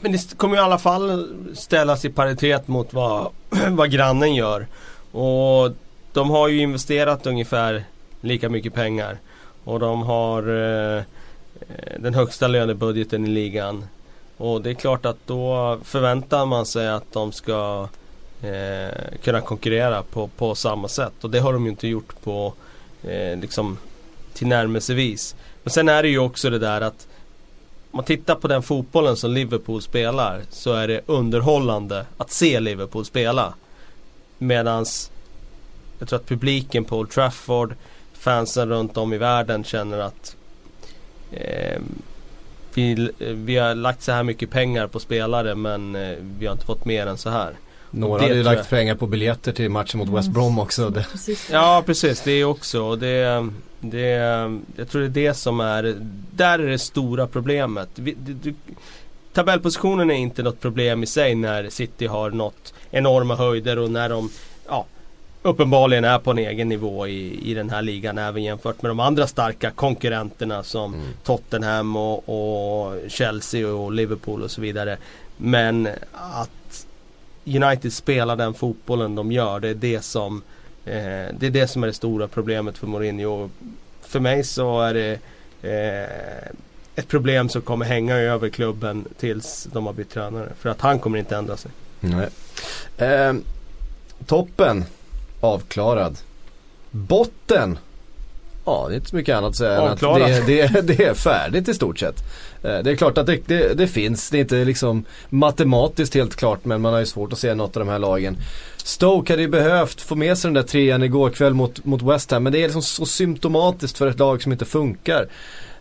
[0.00, 3.30] Men det kommer i alla fall ställas i paritet mot vad,
[3.68, 4.66] vad grannen gör.
[5.12, 5.72] Och
[6.12, 7.84] de har ju investerat ungefär
[8.20, 9.18] lika mycket pengar.
[9.64, 11.02] Och de har eh,
[11.98, 13.84] den högsta lönebudgeten i ligan.
[14.36, 17.88] Och det är klart att då förväntar man sig att de ska
[18.42, 21.12] eh, kunna konkurrera på, på samma sätt.
[21.20, 22.54] Och det har de ju inte gjort på
[23.02, 23.78] eh, liksom
[24.34, 25.36] tillnärmelsevis.
[25.62, 27.06] Men sen är det ju också det där att
[27.90, 32.60] om man tittar på den fotbollen som Liverpool spelar så är det underhållande att se
[32.60, 33.54] Liverpool spela.
[34.38, 35.10] Medans
[36.02, 37.74] jag tror att publiken på Old Trafford,
[38.12, 40.36] fansen runt om i världen känner att
[41.30, 41.80] eh,
[42.74, 46.66] vi, vi har lagt så här mycket pengar på spelare men eh, vi har inte
[46.66, 47.56] fått mer än så här.
[47.94, 50.86] Några hade ju lagt pengar på biljetter till matchen mot West Brom också.
[50.86, 51.02] Mm.
[51.50, 52.82] Ja precis, det är också.
[52.82, 53.48] Och det,
[53.80, 54.08] det,
[54.76, 55.94] jag tror det är det som är,
[56.30, 57.88] där är det stora problemet.
[57.94, 58.54] Vi, du,
[59.32, 64.08] tabellpositionen är inte något problem i sig när City har nått enorma höjder och när
[64.08, 64.30] de
[64.68, 64.86] ja,
[65.42, 69.00] uppenbarligen är på en egen nivå i, i den här ligan även jämfört med de
[69.00, 71.06] andra starka konkurrenterna som mm.
[71.24, 74.96] Tottenham och, och, Chelsea och Liverpool och så vidare.
[75.36, 76.50] Men att
[77.44, 80.42] United spelar den fotbollen de gör, det är det som
[80.84, 83.50] Eh, det är det som är det stora problemet för Mourinho.
[84.02, 85.18] För mig så är det
[85.62, 86.50] eh,
[86.94, 90.48] ett problem som kommer hänga över klubben tills de har bytt tränare.
[90.58, 91.70] För att han kommer inte ändra sig.
[92.00, 92.28] Nej.
[92.96, 93.34] Eh,
[94.26, 94.84] toppen
[95.40, 96.16] avklarad.
[96.90, 97.78] Botten
[98.64, 100.00] Ja, det är inte så mycket annat att säga än att
[100.46, 102.16] det, det, det, är färdigt i stort sett.
[102.62, 106.36] Eh, det är klart att det, det, det, finns, det är inte liksom matematiskt helt
[106.36, 108.36] klart men man har ju svårt att se något av de här lagen.
[108.76, 112.30] Stoke hade ju behövt få med sig den där trean igår kväll mot, mot West
[112.30, 115.26] Ham men det är liksom så symptomatiskt för ett lag som inte funkar.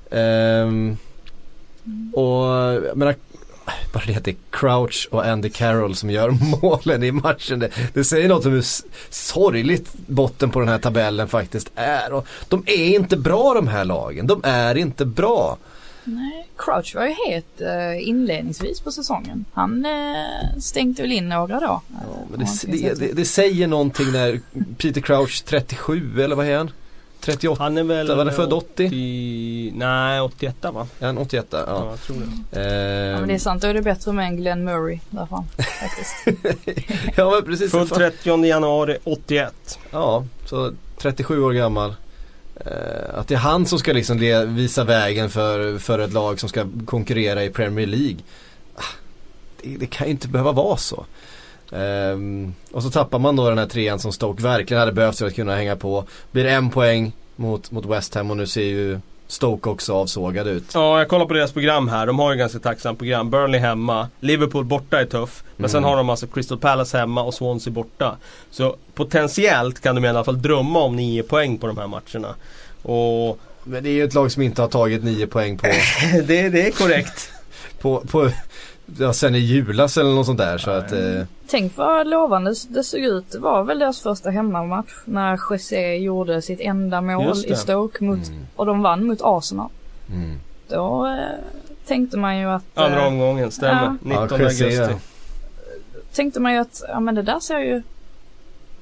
[0.09, 0.97] Um,
[2.13, 2.45] och
[2.85, 3.15] jag menar,
[3.93, 6.29] bara det att det är Crouch och Andy Carroll som gör
[6.61, 7.59] målen i matchen.
[7.59, 8.65] Det, det säger något om hur
[9.09, 12.13] sorgligt botten på den här tabellen faktiskt är.
[12.13, 14.27] Och de är inte bra de här lagen.
[14.27, 15.57] De är inte bra.
[16.03, 19.45] Nej, Crouch var ju het uh, inledningsvis på säsongen.
[19.53, 21.81] Han uh, stänkte väl in några då.
[21.87, 24.39] Ja, det, det, det, säger någonting när
[24.77, 26.71] Peter Crouch 37 eller vad är han?
[27.21, 27.63] 38?
[27.63, 28.87] Han är väl var det född 80?
[28.87, 29.71] 80?
[29.75, 30.87] Nej 81 va?
[30.99, 31.63] Ja, en 81 ja.
[31.67, 32.17] ja jag tror
[32.51, 32.59] det.
[32.59, 35.43] Eh, ja, men det är sant, då är det bättre med en Glenn Murray därför
[35.79, 36.15] faktiskt.
[37.15, 37.71] ja men precis.
[37.71, 39.79] Född 30 januari 81.
[39.91, 41.95] Ja, så 37 år gammal.
[42.55, 44.17] Eh, att det är han som ska liksom
[44.55, 48.17] visa vägen för, för ett lag som ska konkurrera i Premier League.
[48.75, 48.81] Ah,
[49.61, 51.05] det, det kan ju inte behöva vara så.
[51.71, 55.27] Um, och så tappar man då den här trean som Stoke verkligen hade behövt för
[55.27, 56.05] att kunna hänga på.
[56.31, 60.63] Blir en poäng mot, mot West Ham och nu ser ju Stoke också avsågad ut.
[60.73, 62.07] Ja, jag kollar på deras program här.
[62.07, 63.29] De har ju ganska tacksamt program.
[63.29, 65.43] Burnley hemma, Liverpool borta är tuff.
[65.55, 65.69] Men mm.
[65.69, 68.17] sen har de alltså Crystal Palace hemma och Swansea borta.
[68.49, 72.35] Så potentiellt kan de i alla fall drömma om nio poäng på de här matcherna.
[72.81, 73.39] Och...
[73.63, 75.67] Men det är ju ett lag som inte har tagit nio poäng på...
[76.23, 77.31] det, det är korrekt.
[77.81, 78.31] på, på
[78.99, 80.57] ja, sen i julas eller något sånt där.
[80.57, 81.23] Så att, eh.
[81.47, 83.31] Tänk vad lovande det såg ut.
[83.31, 88.27] Det var väl deras första hemmamatch när José gjorde sitt enda mål i Stoke mot,
[88.27, 88.47] mm.
[88.55, 89.69] och de vann mot Arsenal.
[90.09, 90.39] Mm.
[90.67, 91.45] Då eh,
[91.87, 92.63] tänkte man ju att...
[92.73, 93.83] Andra eh, omgången, stämmer.
[93.83, 93.95] Ja.
[94.01, 94.75] 19 ja, augusti.
[94.75, 94.89] Ja.
[96.13, 97.81] Tänkte man ju att, ja men det där ser ju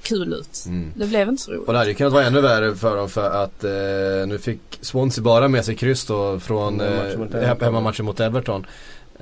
[0.02, 0.64] kul ut.
[0.68, 0.92] Mm.
[0.96, 1.68] Det blev inte så roligt.
[1.68, 4.60] Och det hade ju kunnat vara ännu värre för dem för att eh, nu fick
[4.82, 8.66] Swansea bara med sig kryss då från eh, hemmamatchen mot Everton.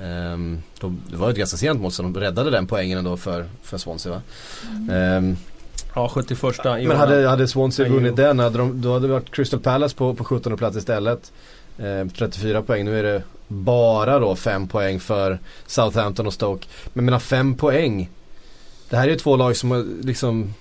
[0.00, 3.46] Um, de, det var ett ganska sent mål så de räddade den poängen ändå för,
[3.62, 4.22] för Swansea va?
[4.70, 5.24] Mm.
[5.24, 5.36] Um,
[5.94, 9.60] ja 71 Men hade, hade Swansea vunnit den hade de, då hade det varit Crystal
[9.60, 11.32] Palace på, på 17 plats istället.
[11.78, 16.66] Um, 34 poäng, nu är det bara då 5 poäng för Southampton och Stoke.
[16.92, 18.10] Men mina 5 poäng.
[18.90, 20.54] Det här är ju två lag som liksom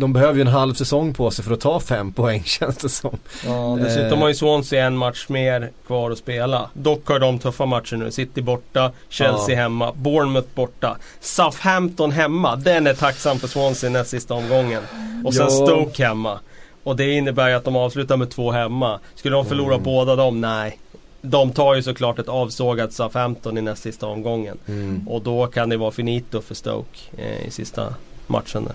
[0.00, 2.88] de behöver ju en halv säsong på sig för att ta fem poäng känns det
[2.88, 3.18] som.
[3.46, 6.70] Ja, dessutom har ju Swansea en match mer kvar att spela.
[6.72, 8.10] Dock har de tuffa matcher nu.
[8.10, 9.62] City borta, Chelsea ja.
[9.62, 10.96] hemma, Bournemouth borta.
[11.20, 12.56] Southampton hemma.
[12.56, 14.82] Den är tacksam för Swansea näst sista omgången.
[15.24, 15.50] Och sen ja.
[15.50, 16.40] Stoke hemma.
[16.82, 19.00] Och det innebär ju att de avslutar med två hemma.
[19.14, 19.84] Skulle de förlora mm.
[19.84, 20.40] båda dem?
[20.40, 20.78] Nej.
[21.22, 24.58] De tar ju såklart ett avsågat Southampton i näst sista omgången.
[24.68, 25.08] Mm.
[25.08, 27.94] Och då kan det vara finito för Stoke eh, i sista
[28.26, 28.74] matchen där.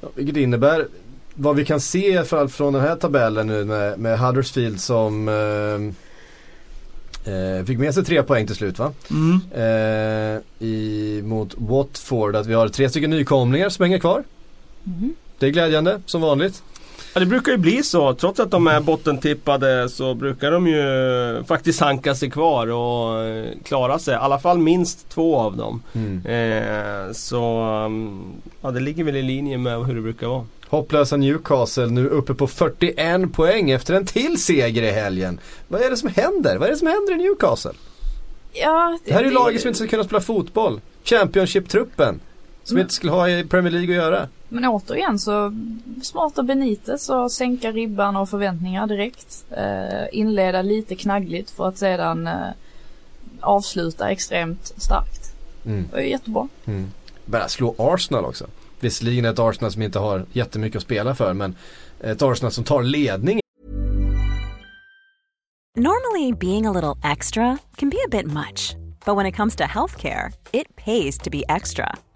[0.00, 0.88] Ja, vilket innebär
[1.34, 7.34] vad vi kan se för, från den här tabellen nu med, med Huddersfield som eh,
[7.34, 8.92] eh, fick med sig tre poäng till slut va?
[9.10, 9.40] Mm.
[9.54, 14.24] Eh, i, mot Watford att vi har tre stycken nykomlingar som hänger kvar.
[14.86, 15.14] Mm.
[15.38, 16.62] Det är glädjande som vanligt.
[17.14, 18.14] Ja, det brukar ju bli så.
[18.14, 23.46] Trots att de är bottentippade så brukar de ju faktiskt hanka sig kvar och eh,
[23.64, 24.14] klara sig.
[24.14, 25.82] I alla fall minst två av dem.
[25.92, 26.26] Mm.
[26.26, 27.44] Eh, så
[27.86, 28.22] mm,
[28.60, 30.44] ja, det ligger väl i linje med hur det brukar vara.
[30.68, 35.40] Hopplösa Newcastle nu uppe på 41 poäng efter en till seger i helgen.
[35.68, 36.56] Vad är det som händer?
[36.58, 37.72] Vad är det som händer i Newcastle?
[38.52, 40.80] Ja, det, det här är ju laget som inte ska kunna spela fotboll.
[41.04, 42.20] Championship-truppen.
[42.64, 44.28] Som inte skulle ha i Premier League att göra.
[44.48, 45.52] Men återigen så
[46.02, 49.44] smarta Benitez att sänka ribban och förväntningar direkt.
[49.50, 52.48] Eh, inleda lite knaggligt för att sedan eh,
[53.40, 55.34] avsluta extremt starkt.
[55.66, 55.88] Mm.
[55.92, 56.48] Det är jättebra.
[56.64, 56.90] Mm.
[57.24, 58.46] Bara slå Arsenal också.
[58.80, 61.56] Visserligen ett Arsenal som inte har jättemycket att spela för men
[62.00, 63.40] ett Arsenal som tar ledning.
[65.76, 68.76] Normally being a little extra can be a bit much.
[69.04, 71.96] But when it comes to healthcare, it pays to be extra.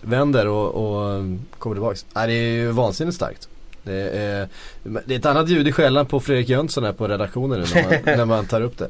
[0.00, 1.24] Vänder och, och
[1.58, 2.06] kommer tillbaks.
[2.14, 3.48] Nej, det är ju vansinnigt starkt.
[3.82, 4.48] Det är,
[4.82, 7.82] det är ett annat ljud i skällan på Fredrik Jönsson här på redaktionen nu när
[7.82, 8.88] man, när man tar upp det.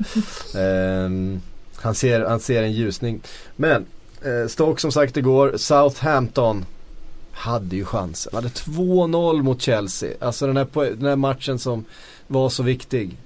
[1.05, 1.43] Um,
[1.75, 3.21] Han ser, han ser en ljusning.
[3.57, 3.87] Men
[4.23, 6.65] eh, Stoke som sagt igår, Southampton
[7.33, 8.35] hade ju chansen.
[8.35, 10.11] Hade 2-0 mot Chelsea.
[10.21, 10.67] Alltså den här,
[10.97, 11.85] den här matchen som
[12.27, 13.17] var så viktig.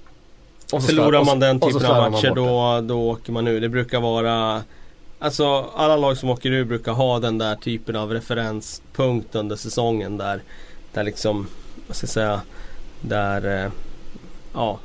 [0.73, 3.61] Och så Förlorar man den typen av matcher då, då åker man ur.
[3.61, 4.61] Det brukar vara
[5.23, 10.17] Alltså alla lag som åker ur brukar ha den där typen av referenspunkt under säsongen
[10.17, 10.41] där
[10.93, 11.47] Där liksom,
[11.87, 12.41] vad ska jag säga
[13.01, 13.71] Där, eh,
[14.53, 14.79] ja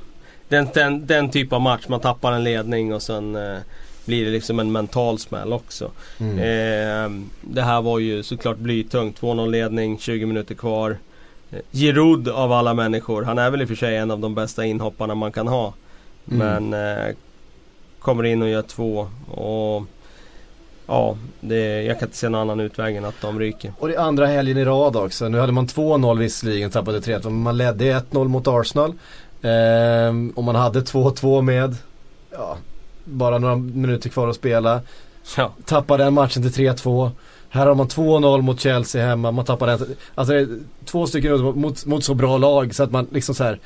[0.48, 3.58] den, den, den typ av match, man tappar en ledning och sen eh,
[4.04, 5.90] blir det liksom en mental smäll också.
[6.18, 6.38] Mm.
[6.38, 9.20] Eh, det här var ju såklart blytungt.
[9.20, 10.98] 2-0 ledning, 20 minuter kvar.
[11.72, 14.64] Giroud av alla människor, han är väl i och för sig en av de bästa
[14.64, 15.74] inhopparna man kan ha.
[16.30, 16.38] Mm.
[16.70, 17.14] Men eh,
[17.98, 19.08] kommer in och gör två.
[19.30, 19.82] Och
[20.88, 23.72] Ja, det, jag kan inte se någon annan utväg än att de ryker.
[23.78, 25.28] Och det är andra helgen i rad också.
[25.28, 27.24] Nu hade man 2-0 visserligen, tappade 3-1.
[27.24, 28.92] Men man ledde 1-0 mot Arsenal.
[29.42, 31.76] Ehm, och man hade 2-2 med.
[32.30, 32.56] Ja,
[33.04, 34.80] bara några minuter kvar att spela.
[35.36, 35.52] Ja.
[35.64, 37.10] Tappade den matchen till 3-2.
[37.48, 39.96] Här har man 2-0 mot Chelsea hemma, man tappar den.
[40.14, 40.48] Alltså det är
[40.84, 43.58] två stycken mot, mot så bra lag så att man liksom så här.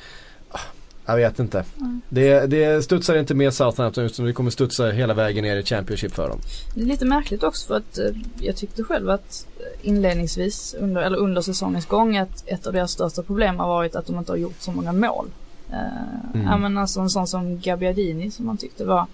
[1.05, 1.63] Jag vet inte.
[1.77, 2.01] Mm.
[2.09, 6.11] Det, det studsar inte med Southampton utan det kommer studsa hela vägen ner i Championship
[6.13, 6.39] för dem.
[6.75, 8.05] Det är lite märkligt också för att eh,
[8.39, 9.47] jag tyckte själv att
[9.81, 14.05] inledningsvis under, eller under säsongens gång att ett av deras största problem har varit att
[14.05, 15.25] de inte har gjort så många mål.
[15.69, 16.47] Uh, mm.
[16.47, 19.05] Ja men alltså en sån som Gabbiadini som man tyckte var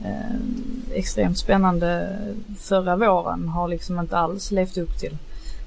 [0.00, 0.36] uh,
[0.94, 2.18] extremt spännande
[2.58, 5.16] förra våren har liksom inte alls levt upp till,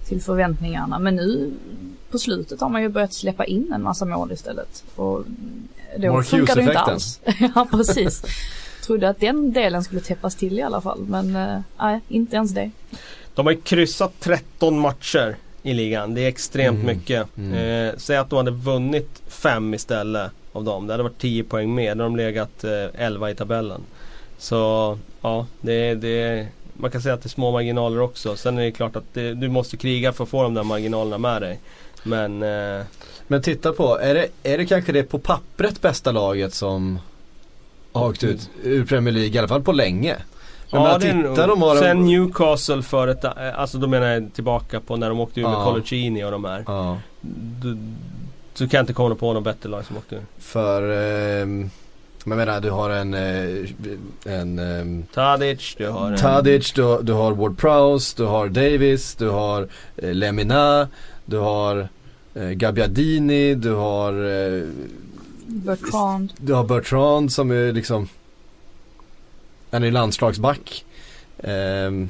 [0.07, 0.99] till förväntningarna.
[0.99, 1.51] Men nu
[2.11, 4.83] på slutet har man ju börjat släppa in en massa mål istället.
[4.95, 5.25] Och
[5.97, 7.19] då Mark funkar det inte alls.
[7.55, 8.23] ja precis.
[8.85, 12.51] Trodde att den delen skulle täppas till i alla fall men uh, nej, inte ens
[12.51, 12.71] det.
[13.35, 16.13] De har ju kryssat 13 matcher i ligan.
[16.13, 16.97] Det är extremt mm.
[16.97, 17.37] mycket.
[17.37, 17.53] Mm.
[17.53, 20.87] Eh, säg att de hade vunnit fem istället av dem.
[20.87, 21.95] Det hade varit 10 poäng mer.
[21.95, 23.81] Då hade de legat eh, 11 i tabellen.
[24.37, 26.47] Så ja, det, det,
[26.81, 28.35] man kan säga att det är små marginaler också.
[28.35, 31.17] Sen är det klart att det, du måste kriga för att få de där marginalerna
[31.17, 31.59] med dig.
[32.03, 32.85] Men, eh,
[33.27, 36.99] Men titta på, är det, är det kanske det på pappret bästa laget som
[37.91, 40.17] har åkt ut ur Premier League, i alla fall på länge?
[40.71, 44.97] Men ja, titta, de har Sen Newcastle för ett, alltså då menar jag tillbaka på
[44.97, 45.49] när de åkte ur ja.
[45.49, 46.63] med Coloccini och de här.
[46.67, 46.97] Ja.
[47.61, 47.77] Du,
[48.57, 50.21] du kan inte komma på något bättre lag som åkte ur.
[50.39, 51.47] För, eh,
[52.25, 53.69] jag menar du har en, eh,
[54.25, 59.29] en eh, Tadic, du har Tadic, du, du har Ward Prowse, du har Davis, du
[59.29, 60.87] har eh, Lemina,
[61.25, 61.87] du har
[62.33, 64.67] eh, Gabbiadini, du har eh,
[65.45, 66.33] Bertrand.
[66.37, 68.07] Du har Bertrand som är liksom
[69.71, 70.85] han är landslagsback.
[71.37, 72.09] Um,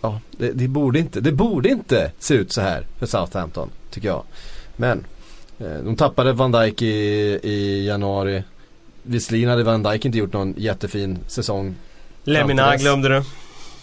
[0.00, 4.08] ja, det, det, borde inte, det borde inte se ut så här för Southampton, tycker
[4.08, 4.22] jag.
[4.76, 5.04] Men
[5.58, 6.86] eh, de tappade Van Dijk i,
[7.42, 8.42] i januari.
[9.06, 11.74] Visserligen hade Van Dijk inte gjort någon jättefin säsong.
[12.24, 13.22] Lemina glömde du.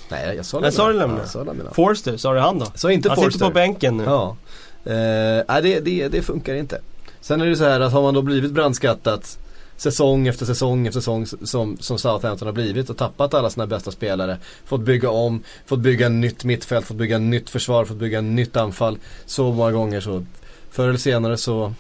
[0.10, 0.68] Nej, jag sa Lemina.
[0.68, 1.20] Jag sa Lemina.
[1.20, 1.72] Ja, sa Lemina.
[1.74, 2.66] Forster, sa du han då?
[2.76, 3.32] Så inte han Forster.
[3.32, 4.04] sitter på bänken nu.
[4.04, 4.38] Ja.
[4.86, 6.82] Eh, nej, det, det, det funkar inte.
[7.22, 9.40] Sen är det så här att har man då blivit brandskattat
[9.78, 13.92] säsong efter säsong efter säsong som, som Southampton har blivit och tappat alla sina bästa
[13.92, 14.38] spelare.
[14.66, 18.98] Fått bygga om, fått bygga nytt mittfält, fått bygga nytt försvar, fått bygga nytt anfall.
[19.26, 20.26] Så många gånger så
[20.72, 21.74] förr eller senare så,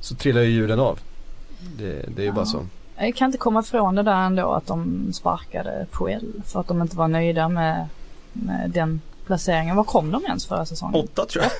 [0.00, 0.98] så trillar ju hjulen av.
[1.78, 2.32] Det, det är ju ja.
[2.32, 2.66] bara så.
[2.96, 6.82] Jag kan inte komma ifrån det där ändå att de sparkade Puel för att de
[6.82, 7.86] inte var nöjda med,
[8.32, 9.76] med den placeringen.
[9.76, 10.94] Var kom de ens förra säsongen?
[10.94, 11.52] Åtta tror jag.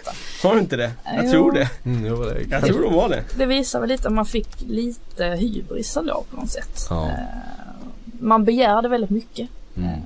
[0.44, 0.92] Var det inte det?
[1.04, 1.30] Jag jo.
[1.30, 1.70] tror det.
[1.84, 3.24] Mm, jo, det jag tror de var det.
[3.37, 6.87] Det visar väl lite att man fick lite hybris ändå på något sätt.
[6.90, 7.06] Ja.
[7.08, 7.12] Eh,
[8.20, 9.48] man begärde väldigt mycket.
[9.76, 9.88] Mm.
[9.88, 9.98] Eh,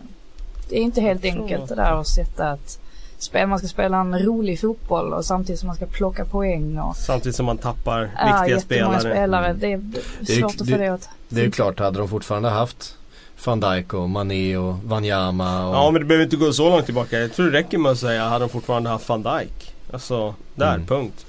[0.68, 2.78] det är inte helt enkelt det där att sätta att
[3.22, 6.78] spel, man ska spela en rolig fotboll och samtidigt som man ska plocka poäng.
[6.78, 9.00] Och, samtidigt som man tappar ja, viktiga spelare.
[9.00, 9.46] spelare.
[9.46, 9.60] Mm.
[9.60, 9.80] Det, är,
[10.20, 12.96] det är svårt det, att få det att Det är klart, hade de fortfarande haft
[13.44, 15.74] van Dijk och Mané och Wanyama och...
[15.74, 17.18] Ja men det behöver inte gå så långt tillbaka.
[17.18, 19.74] Jag tror det räcker med att säga hade de fortfarande haft van Dijk.
[19.92, 20.86] Alltså där, mm.
[20.86, 21.26] punkt.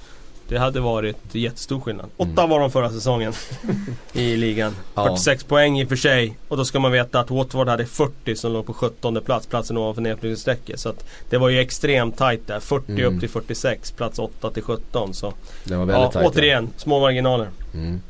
[0.54, 2.06] Det hade varit jättestor skillnad.
[2.16, 2.50] Åtta mm.
[2.50, 3.32] var de förra säsongen
[4.12, 4.76] i ligan.
[4.94, 5.04] Ja.
[5.04, 6.38] 46 poäng i och för sig.
[6.48, 9.46] Och då ska man veta att Watford hade 40 som låg på 17 plats.
[9.46, 10.80] Platsen ovanför nedflyttningsstrecket.
[10.80, 12.60] Så att det var ju extremt tajt där.
[12.60, 13.14] 40 mm.
[13.14, 13.90] upp till 46.
[13.90, 15.14] Plats 8 till 17.
[15.14, 15.32] Så
[15.64, 16.80] det var väldigt ja, tajt, återigen, ja.
[16.80, 17.48] små marginaler.
[17.74, 18.00] Mm.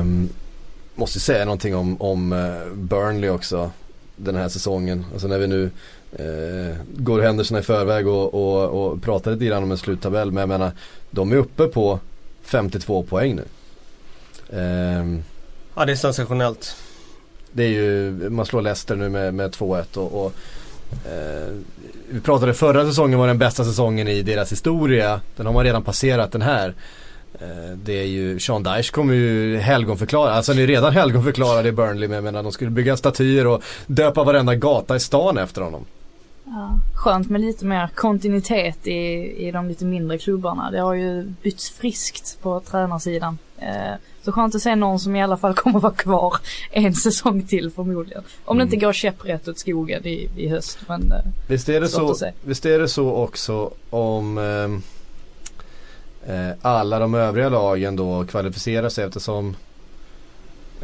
[0.00, 0.28] Um,
[0.94, 3.70] måste säga någonting om, om uh, Burnley också.
[4.16, 5.06] Den här säsongen.
[5.12, 5.70] Alltså när vi nu
[6.20, 10.32] uh, går händelserna i förväg och, och, och pratar lite grann om en sluttabell.
[10.32, 10.72] Men jag menar,
[11.10, 12.00] de är uppe på
[12.42, 13.44] 52 poäng nu.
[14.58, 15.22] Um,
[15.74, 16.76] ja det är sensationellt.
[17.52, 20.32] Det är ju, man slår Leicester nu med, med 2-1 och, och
[20.92, 21.56] uh,
[22.10, 25.20] vi pratade förra säsongen var den bästa säsongen i deras historia.
[25.36, 26.74] Den har man redan passerat den här.
[27.40, 31.72] Eh, det är ju, Sean Dyche kommer ju helgonförklara, alltså han är redan helgonförklarad i
[31.72, 35.62] Burnley men jag menar de skulle bygga statyer och döpa varenda gata i stan efter
[35.62, 35.84] honom.
[36.50, 38.92] Ja, skönt med lite mer kontinuitet i,
[39.46, 40.70] i de lite mindre klubbarna.
[40.70, 43.38] Det har ju bytts friskt på tränarsidan.
[43.58, 46.36] Eh, så skönt att se någon som i alla fall kommer vara kvar
[46.70, 48.22] en säsong till förmodligen.
[48.44, 48.68] Om Mm.
[48.68, 50.78] det inte går käpprätt åt skogen i, i höst.
[50.88, 54.82] Men eh, Visst är det, så, visst är det så också om ehm,
[56.26, 59.56] eh, alla de övriga lagen då kvalificerar sig eftersom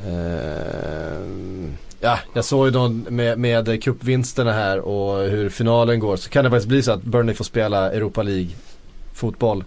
[0.06, 6.16] ehm, Ja, jag såg ju någon med, med cupvinsterna här och hur finalen går.
[6.16, 8.50] Så kan det faktiskt bli så att Burnley får spela Europa League
[9.14, 9.64] fotboll.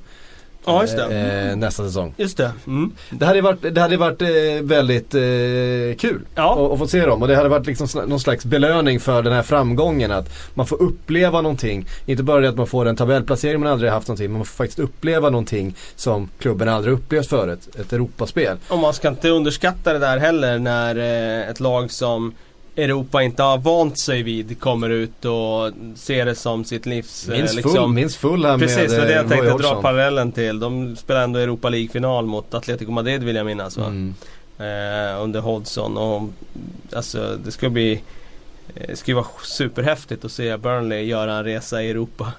[0.66, 1.50] Ja, just det.
[1.50, 2.14] eh, nästa säsong.
[2.18, 2.52] Just det.
[2.68, 2.92] Mm.
[3.10, 4.28] Det hade varit, det hade varit eh,
[4.62, 5.12] väldigt
[6.02, 6.70] kul Ja.
[6.74, 9.44] att, få se dem och det hade varit liksom någon slags belöning för den här
[9.44, 11.86] framgången att man får uppleva någonting.
[12.06, 14.56] Inte bara det att man får en tabellplacering man aldrig haft någonting men man får
[14.56, 17.76] faktiskt uppleva någonting som klubben aldrig upplevt förut.
[17.80, 18.58] Ett Europaspel.
[18.70, 20.96] Och man ska inte underskatta det där heller när
[21.50, 22.34] ett lag som
[22.78, 27.30] Europa inte har vant sig vid kommer ut och ser det som sitt livs...
[27.30, 29.50] eh, Minst full, liksom, minst full här Precis, med det var det eh, jag tänkte
[29.50, 30.60] dra parallellen till.
[30.60, 33.86] De spelar ändå Europa League-final mot Atletico Madrid vill jag minnas va?
[33.86, 34.14] Mm.
[34.60, 36.30] Eh, under Hodgson och
[36.94, 37.94] alltså det ska bli
[38.76, 42.32] eh, det ska ju vara superhäftigt att se Burnley göra en resa i Europa.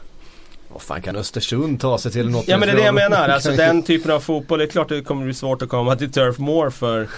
[0.69, 3.29] Vad fan kan Östersund ta sig till något Ja men det är det jag menar.
[3.29, 4.59] Alltså den typen av fotboll.
[4.59, 7.09] Det är klart det kommer bli svårt att komma till Turf Moor för...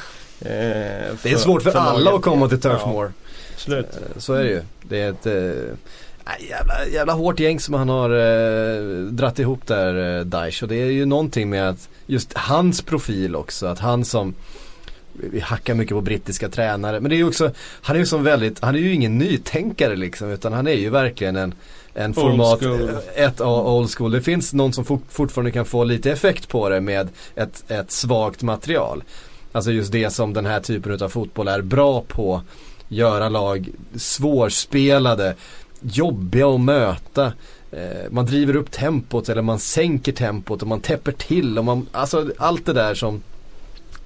[0.40, 0.48] Eh,
[1.22, 2.14] Det är svårt för, alla laget.
[2.18, 3.08] att komma till Turf Ja.
[3.56, 3.86] Slut.
[3.92, 4.62] Eh, Så är det ju.
[4.82, 5.24] Det är ett
[6.26, 10.62] nej, jävla, jävla hårt gäng som han har eh, dratt ihop där, eh, Daesh.
[10.62, 13.66] Och det är ju någonting med att just hans profil också.
[13.66, 14.34] Att han som
[15.12, 17.00] vi hackar mycket på brittiska tränare.
[17.00, 17.50] Men det är ju också,
[17.82, 20.30] han är ju som väldigt, han är ju ingen nytänkare liksom.
[20.30, 21.54] Utan han är ju verkligen en,
[21.94, 22.62] en format,
[23.14, 24.10] ett old school.
[24.10, 27.90] Det finns någon som fort, fortfarande kan få lite effekt på det med ett, ett
[27.90, 29.02] svagt material.
[29.52, 32.42] Alltså just det som den här typen av fotboll är bra på.
[32.88, 35.34] Göra lag svårspelade,
[35.80, 37.32] jobbiga att möta.
[37.72, 41.58] Eh, man driver upp tempot eller man sänker tempot och man täpper till.
[41.58, 43.22] Och man, alltså allt det där som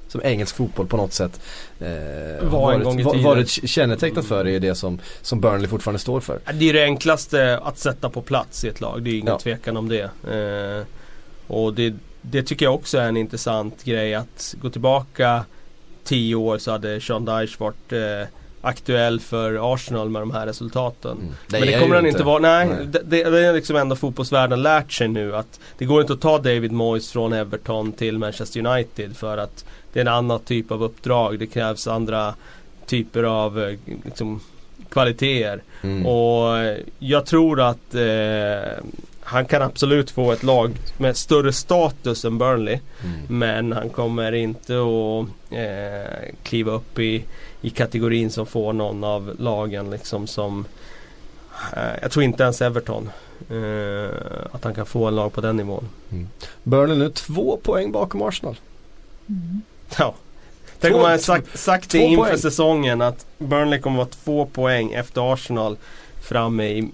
[0.09, 1.41] som engelsk fotboll på något sätt
[1.81, 3.25] eh, Var har en varit, gång i va- tiden.
[3.25, 6.39] varit kännetecknat för är det som, som Burnley fortfarande står för.
[6.55, 9.03] Det är det enklaste att sätta på plats i ett lag.
[9.03, 9.39] Det är ingen Ja.
[9.39, 10.03] tvekan om det.
[10.03, 10.87] Eh,
[11.47, 11.95] och det,
[12.31, 15.45] det tycker jag också är en intressant grej att gå tillbaka
[16.05, 18.29] tio år så hade Sean Dyche varit eh,
[18.61, 21.13] aktuell för Arsenal med de här resultaten.
[21.13, 21.35] Mm.
[21.49, 22.39] Men det kommer han inte vara.
[22.39, 22.87] Nej, Nej.
[22.87, 26.21] Det, det, det är liksom ändå fotbollsvärlden lärt sig nu att det går inte att
[26.21, 30.71] ta David Moyes från Everton till Manchester United för att det är en annan typ
[30.71, 31.39] av uppdrag.
[31.39, 32.35] Det krävs andra
[32.87, 34.41] typer av eh, liksom,
[34.91, 35.63] kvaliteter.
[35.83, 36.07] Mm.
[36.07, 38.85] Och jag tror att eh,
[39.25, 42.79] han kan absolut få ett lag med större status än Burnley.
[43.05, 43.39] Mm.
[43.39, 47.25] Men han kommer inte att eh, kliva upp i,
[47.61, 50.65] i kategorin som får någon av lagen liksom som
[51.77, 53.11] eh, Jag tror inte ens Everton
[53.51, 54.11] eh,
[54.53, 55.89] Att han kan få en lag på den nivån.
[56.63, 58.57] Burnley nu två poäng bakom Arsenal.
[59.29, 59.63] mm.
[59.99, 60.15] Ja.
[60.81, 62.39] Tänk Två- om man hade sagt, sagt det inför poäng.
[62.39, 65.77] säsongen att Burnley kommer vara två poäng efter Arsenal
[66.25, 66.91] framme i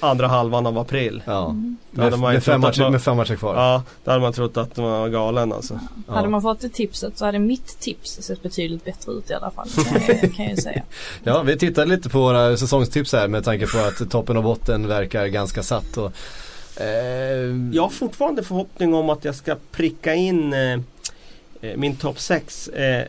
[0.00, 1.22] andra halvan av april.
[1.26, 1.44] Ja.
[1.50, 1.76] Mm.
[1.90, 3.54] Med, med, fem trott att matcher, man- med fem matcher kvar.
[3.54, 5.80] Ja, då hade man trott att man var galen alltså.
[6.06, 6.14] Ja.
[6.14, 9.50] Hade man fått det tipset så hade mitt tips sett betydligt bättre ut i alla
[9.50, 9.68] fall.
[9.84, 10.82] Kan jag, kan jag ju säga.
[11.24, 14.88] Ja, vi tittade lite på våra säsongstips här med tanke på att toppen och botten
[14.88, 15.96] verkar ganska satt.
[15.96, 16.12] Och,
[16.80, 16.86] eh,
[17.72, 20.72] Jag har fortfarande förhoppning om att jag ska pricka in eh,
[21.60, 22.68] eh, min topp 6.
[22.68, 23.04] Eh,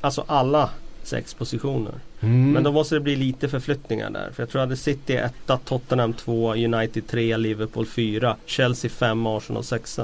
[0.00, 0.70] alltså alla
[1.02, 1.94] sex positioner.
[2.24, 4.30] Mm, Men då måste det bli lite förflyttningar där.
[4.34, 5.32] För jag tror att det City 1,
[5.64, 9.98] Tottenham 2, United 3, Liverpool 4, Chelsea 5, Arsenal 6.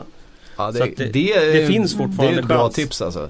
[0.57, 2.75] ja, så det, att det- det, det finns Det är fortfarande ett bra chans.
[2.75, 3.29] tips alltså.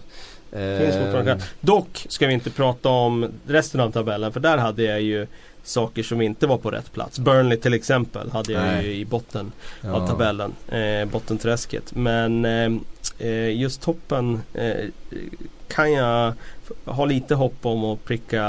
[0.53, 0.63] Finns
[0.95, 1.45] Eh, fortfarande chans.
[1.61, 5.27] Dock ska vi inte prata om resten av tabellen för där hade jag ju
[5.63, 7.19] saker som inte var på rätt plats.
[7.19, 8.87] Burnley till exempel hade jag Nej.
[8.87, 9.93] ju i botten ja.
[9.93, 10.53] av tabellen.
[10.69, 11.95] Eh, bottenträsket.
[11.95, 12.73] Men eh,
[13.29, 14.73] eh, just toppen eh,
[15.69, 16.33] kan jag
[16.71, 18.43] f- ha lite hopp om att pricka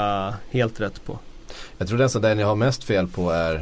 [0.50, 1.18] helt rätt på.
[1.78, 3.54] Jag tror nästan den jag har mest fel på är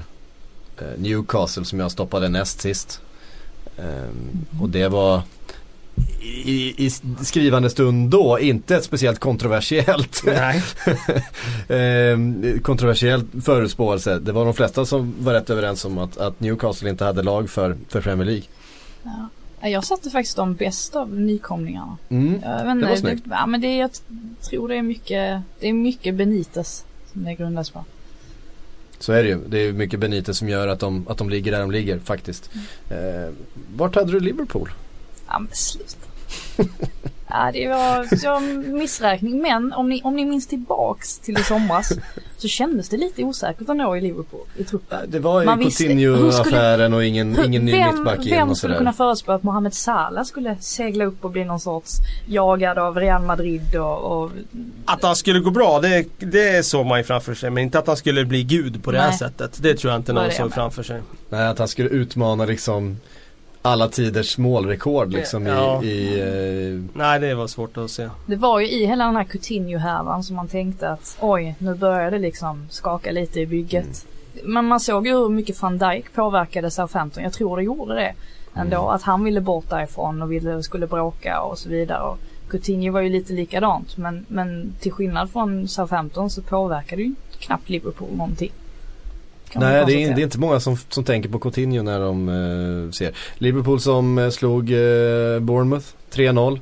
[0.79, 3.01] eh, Newcastle som jag stoppade näst sist.
[3.79, 5.23] Ehm, och det var
[6.45, 6.91] i, i
[7.25, 10.63] skrivande stund då inte ett speciellt kontroversiellt Nej.
[11.69, 14.19] ehm, kontroversiell förutspåelse.
[14.19, 17.51] Det var de flesta som var rätt överens om att, att Newcastle inte hade lag
[17.51, 18.45] för, för Premier League.
[19.03, 19.29] Ja.
[19.61, 21.99] Ja, Jag satte faktiskt de bästa av nykomlingarna.
[22.09, 22.41] Mm.
[22.43, 23.27] Jag vet Det var snyggt.
[23.31, 23.91] ja, men det jag
[24.51, 27.85] tror det är mycket, det är mycket Benites som det grundas på.
[28.99, 29.41] Så är det ju.
[29.49, 32.51] Det är mycket Benitez som gör att de, att de ligger där de ligger faktiskt.
[32.91, 33.33] Eh,
[33.77, 34.71] vart hade du Liverpool?
[35.29, 36.07] Ja men sluta.
[37.31, 39.43] Ja, det var, det var en missräkning.
[39.43, 41.93] Men om ni, om ni minns tillbaks till i somras
[42.39, 44.99] så kändes det lite osäkert ändå i Liverpool, i truppen.
[45.09, 49.43] Det var ju Coutinho-affären och ingen, ingen ny mittback in vem skulle kunna förutspå att
[49.43, 54.31] Mohamed Salah skulle segla upp och bli någon sorts jagad av Real Madrid och, och
[54.85, 57.51] Att han skulle gå bra, det, det såg man ju framför sig.
[57.51, 59.19] Men inte att han skulle bli gud på det här Nej.
[59.19, 59.59] sättet.
[59.63, 61.01] Det tror jag inte någon såg framför sig.
[61.29, 62.97] Nej, att han skulle utmana liksom
[63.63, 65.83] alla tiders målrekord liksom Ja.
[65.83, 68.09] i, i eh, Nej, det var svårt att se.
[68.27, 72.11] Det var ju i hela den här Coutinho-härvan som man tänkte att oj, nu börjar
[72.11, 74.07] det liksom skaka lite i bygget.
[74.45, 77.23] Men man såg ju hur mycket van Dijk påverkade Southampton.
[77.23, 78.13] Jag tror det gjorde det
[78.55, 78.89] ändå.
[78.89, 82.03] Att han ville bort därifrån och ville, skulle bråka och så vidare.
[82.03, 82.19] Och
[82.51, 83.97] Coutinho var ju lite likadant.
[83.97, 88.53] Men, men till skillnad från Southampton så påverkade ju knappt Liverpool någonting.
[89.55, 92.93] Nej det är, det är inte många som, som tänker på Coutinho när de eh,
[92.93, 93.13] ser.
[93.39, 96.61] Liverpool som eh, slog eh, Bournemouth 3-0.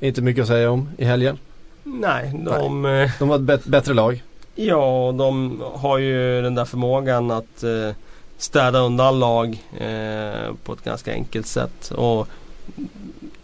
[0.00, 1.38] Inte mycket att säga om i helgen.
[1.82, 2.84] Nej, de...
[2.84, 4.22] eh, De var ett bet- bättre lag.
[4.54, 7.90] Ja, de har ju den där förmågan att eh,
[8.38, 11.90] städa undan lag eh, på ett ganska enkelt sätt.
[11.90, 12.28] Och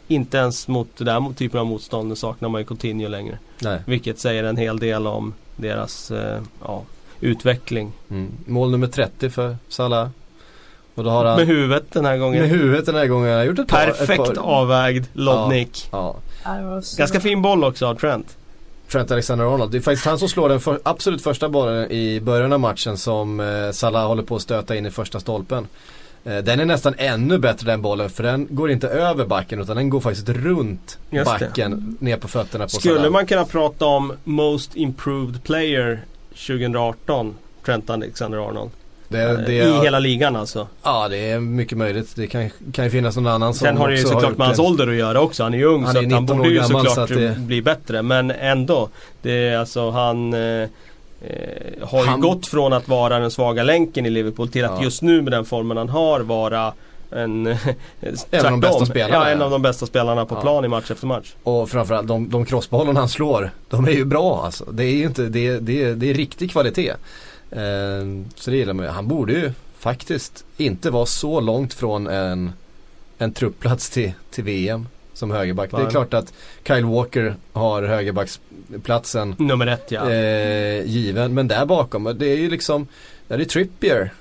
[0.08, 3.38] inte ens mot den där typen av motstånd saknar man ju Coutinho längre.
[3.62, 3.80] Nej.
[3.86, 6.82] Vilket säger en hel del om deras eh, ja,
[7.20, 7.92] utveckling.
[8.10, 8.30] Mm.
[8.46, 10.08] Mål nummer 30 för Salah.
[10.94, 12.40] Och då har han Med huvudet den här gången.
[12.40, 13.28] med huvudet den här gången.
[13.28, 15.88] Han har gjort ett par, Perfekt ett par, avvägd lobbnick.
[15.92, 16.16] Ja.
[16.44, 18.36] Ja, Ganska fin boll också av Trent.
[18.92, 19.72] Trent Alexander-Arnold.
[19.72, 22.96] Det är faktiskt han som slår den för, absolut första bollen i början av matchen
[22.96, 25.66] som eh, Salah håller på att stöta in i första stolpen.
[26.24, 29.76] Eh, den är nästan ännu bättre den bollen för den går inte över backen utan
[29.76, 31.46] den går faktiskt runt Just det.
[31.46, 33.10] backen ner på fötterna på Skulle Salah.
[33.12, 36.04] man kunna prata om Most Improved Player
[36.47, 37.34] 2018?
[37.64, 38.70] Trent Alexander-Arnold.
[39.09, 40.66] det, det, I hela ligan alltså.
[40.82, 42.16] Ja det är mycket möjligt.
[42.16, 44.59] Det kan, kan ju finnas någon annan som Sen har det ju såklart med hans
[44.59, 45.43] en- ålder att göra också.
[45.43, 48.03] Han är ju ung Han så att han 19 borde ju såklart det- bli bättre.
[48.03, 48.88] Men ändå.
[49.22, 50.68] Det är alltså han eh, eh,
[51.82, 54.82] har ju Han- gått från att vara den svaga länken i Liverpool till att Ja.
[54.84, 56.72] just nu med den formen han har vara
[57.11, 57.56] en,
[58.30, 58.61] tvärtom.
[58.61, 60.40] bästa spelarna, Ja, en av de bästa spelarna på Ja.
[60.40, 61.34] plan i match efter match.
[61.42, 64.64] Och framförallt de, de crossbollarna han slår, de är ju bra alltså.
[64.72, 66.90] Det är ju inte, det, det, det är riktig kvalitet.
[67.50, 68.02] Eh,
[68.34, 68.90] så det gillar man ju.
[68.92, 72.52] Han borde ju faktiskt inte vara så långt från en,
[73.18, 75.70] en truppplats till, till VM som högerback.
[75.70, 75.90] Det är Nej.
[75.90, 76.32] klart att
[76.66, 80.11] Kyle Walker har högerbacksplatsen Nummer ett ja.
[80.11, 81.34] eh, given.
[81.34, 82.86] Men där bakom, det är ju liksom,
[83.28, 84.12] där är Trippier.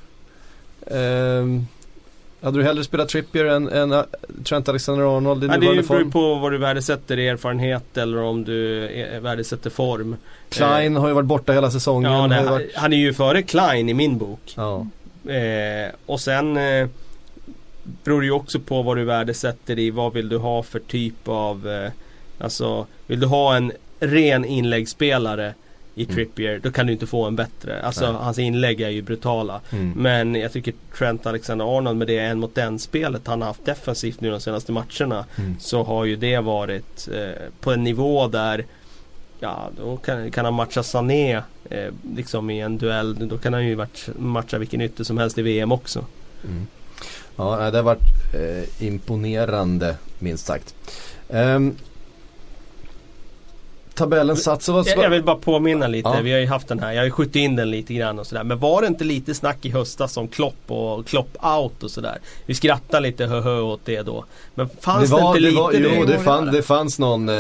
[0.88, 1.46] Eh,
[2.42, 4.02] hade du hellre spelat Trippier än, än eh,
[4.44, 6.12] Trent Alexander-Arnold i Ja, det nuvarande beror ju form?
[6.12, 10.16] på vad du värdesätter erfarenhet eller om du eh, värdesätter form.
[10.50, 12.12] Klein har ju varit borta hela säsongen.
[12.12, 14.54] Ja, nej, varit, han är ju före Klein i min bok.
[14.56, 14.86] ja.
[15.34, 16.88] Eh, och sen eh,
[18.04, 19.90] beror det ju också på vad du värdesätter i.
[19.92, 21.92] Vad vill du ha för typ av eh,
[22.42, 25.54] Alltså vill du ha en ren inläggsspelare
[26.00, 26.16] i Mm.
[26.16, 27.82] Trippier då kan du inte få en bättre.
[27.82, 28.22] Alltså Nej.
[28.22, 29.62] hans inlägg är ju brutala.
[29.70, 29.94] Mm.
[29.96, 34.22] Men jag tycker Trent Alexander-Arnold med det en mot en spelet han har haft defensivt
[34.22, 35.26] nu de senaste matcherna.
[35.38, 35.56] Mm.
[35.60, 38.66] Så har ju det varit eh, på en nivå där
[39.40, 43.30] Ja då kan, kan han matcha Sané eh, liksom i en duell.
[43.30, 46.06] Då kan han ju matcha, matcha vilken ytter som helst i VM också.
[46.44, 46.68] Mm.
[47.36, 50.76] Ja, det har varit eh, imponerande minst sagt.
[51.30, 51.76] Ehm,
[54.00, 56.22] tabellen satt så var Jag, jag vill bara påminna lite, Ja.
[56.22, 58.28] vi har ju haft den här, jag har ju skjutit in den lite grann och
[58.28, 58.44] sådär.
[58.44, 62.18] Men var det inte lite snack i höstas om Klopp och Klopp out och sådär?
[62.46, 64.26] Vi skrattade lite hö hö åt det då.
[64.56, 65.78] Men fanns det, det var, inte det lite var, det?
[65.78, 66.52] Jo, det, det fann, det.
[66.52, 67.36] det fanns någon eh,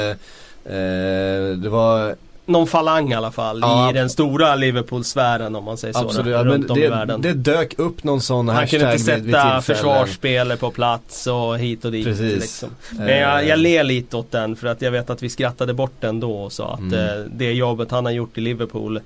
[0.66, 2.16] eh, Det var
[2.50, 3.90] Någon falang i alla fall Ja.
[3.90, 6.00] i den stora Liverpool-sfären om man säger så.
[6.00, 7.22] absolut, där, runt om i det, världen.
[7.22, 11.86] det dök upp någon sån Han hashtag kunde inte sätta försvarsspelare på plats och hit
[11.86, 12.06] och dit.
[12.06, 12.42] Precis.
[12.42, 12.70] Liksom.
[12.92, 15.74] Men jag, Eh, jag ler lite åt den för att jag vet att vi skrattade
[15.74, 16.94] bort den då och sa att Mm.
[17.20, 19.00] eh, det jobbet han har gjort i Liverpool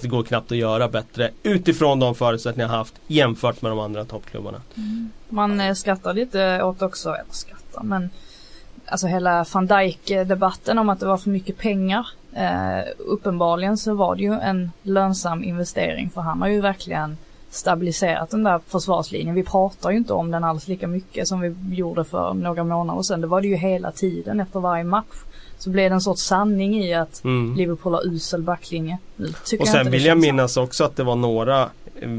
[0.00, 4.04] det går knappt att göra bättre utifrån de förutsättningar han haft jämfört med de andra
[4.04, 4.60] toppklubbarna.
[5.28, 8.10] Man eh, skrattar lite åt också, eller skrattar men
[8.86, 12.06] Alltså hela van Dijk debatten om att det var för mycket pengar.
[12.36, 17.16] Eh, uppenbarligen så var det ju en lönsam investering för han har ju verkligen
[17.50, 19.34] stabiliserat den där försvarslinjen.
[19.34, 23.02] Vi pratar ju inte om den alls lika mycket som vi gjorde för några månader
[23.02, 23.20] sedan.
[23.20, 25.14] Det var det ju hela tiden efter varje match.
[25.58, 27.54] Så blev det en sorts sanning i att Mm.
[27.56, 28.98] Liverpool har usel backlinje.
[29.16, 30.20] Nu tycker Och jag sen det vill jag så.
[30.20, 31.62] minnas också att det var några
[32.00, 32.10] eh,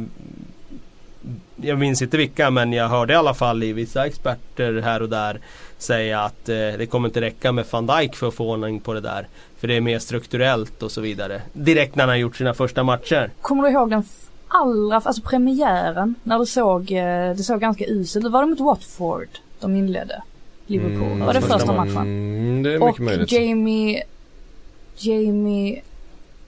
[1.56, 5.10] Jag minns inte vilka men jag hörde i alla fall i vissa experter här och
[5.10, 5.40] där
[5.78, 8.94] Säga att eh, det kommer inte räcka med van Dijk för att få ordning på
[8.94, 9.28] det där
[9.58, 12.84] För det är mer strukturellt och så vidare Direkt när han har gjort sina första
[12.84, 14.04] matcher Kommer du ihåg den
[14.48, 18.32] allra, alltså premiären när det såg, eh, det såg ganska uselt ut.
[18.32, 19.28] Var det mot Watford
[19.60, 20.22] de inledde?
[20.68, 21.04] Liverpool.
[21.04, 21.98] Mm, det var det första matchen.
[21.98, 23.32] Mm, det är mycket Och möjligt.
[23.32, 24.04] Jamie,
[24.98, 25.82] Jamie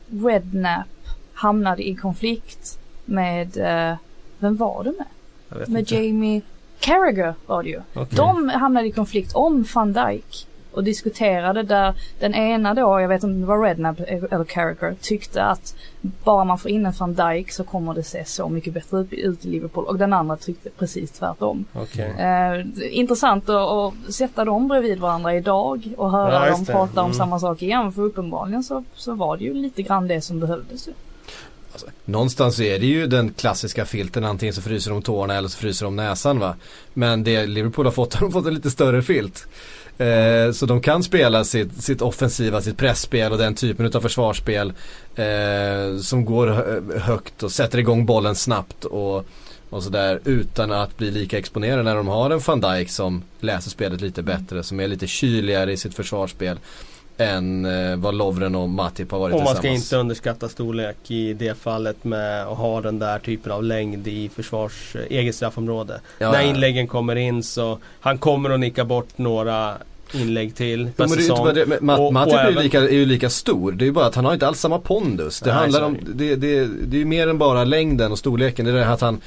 [0.10, 0.88] Redknapp
[1.34, 3.98] hamnade i konflikt med, eh,
[4.40, 5.70] vem var det med?
[5.70, 5.96] Med inte.
[5.96, 6.42] Jamie
[6.80, 7.82] Carragher var det ju.
[7.94, 8.18] Okej.
[8.18, 13.24] De hamnade i konflikt om van Dijk och diskuterade där den ena då, jag vet
[13.24, 14.00] inte om det var Redknapp
[14.32, 18.26] eller Carragher, tyckte att bara man får in en van Dijk så kommer det se
[18.26, 21.66] så mycket bättre ut, i Liverpool och den andra tyckte precis tvärtom.
[21.74, 22.10] Okej.
[22.20, 22.66] Eh,
[22.98, 27.18] intressant att, att sätta dem bredvid varandra idag och höra Ja, dem prata om Mm.
[27.18, 30.88] samma sak igen för uppenbarligen så, så var det ju lite grann det som behövdes
[31.78, 31.92] Alltså.
[32.06, 35.58] Någonstans så är det ju den klassiska filten, antingen så fryser de tårna eller så
[35.58, 36.56] fryser de näsan va.
[36.94, 39.48] Men det Liverpool har fått, har de fått en lite större filt.
[39.98, 44.74] Eh, så de kan spela sitt, sitt offensiva, sitt pressspel och den typen av försvarsspel
[45.16, 46.48] eh, som går
[47.00, 49.26] högt och sätter igång bollen snabbt och,
[49.70, 53.70] och sådär utan att bli lika exponerade när de har en van Dijk som läser
[53.70, 56.60] spelet lite bättre, som är lite kyligare i sitt försvarsspel
[57.18, 59.84] än eh, vad Lovren och Matip har varit Och man ska tillsammans.
[59.86, 64.30] inte underskatta storlek i det fallet med att ha den där typen av längd i
[64.30, 66.00] försvars eget straffområde.
[66.20, 69.74] Ja, När inläggen kommer in så han kommer att nicka bort några
[70.14, 71.54] inlägg till per ju säsong.
[71.54, 73.72] det, men Och- Matip och är, ju även- lika, är ju lika stor.
[73.72, 75.40] Det är ju bara att han har inte alls samma pondus.
[75.40, 78.66] Det Nej, handlar om, det det, det, är ju mer än bara längden och storleken.
[78.66, 79.22] Det är det att han,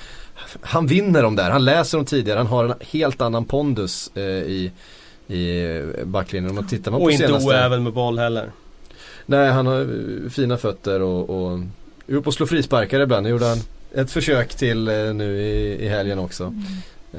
[0.61, 1.51] han vinner dem där.
[1.51, 2.39] Han läser dem tidigare.
[2.39, 4.73] Han har en helt annan pondus eh, i,
[5.31, 6.55] i backlinjen.
[6.55, 7.49] Man tittar man på Och inte senaste.
[7.49, 8.51] oäven med boll heller.
[9.27, 9.87] Nej, han har
[10.31, 11.59] fina fötter och, och
[12.07, 13.23] är uppe och slår frisparkar ibland.
[13.23, 13.59] Nu gjorde han
[13.95, 16.55] ett försök till eh, nu i, i helgen också.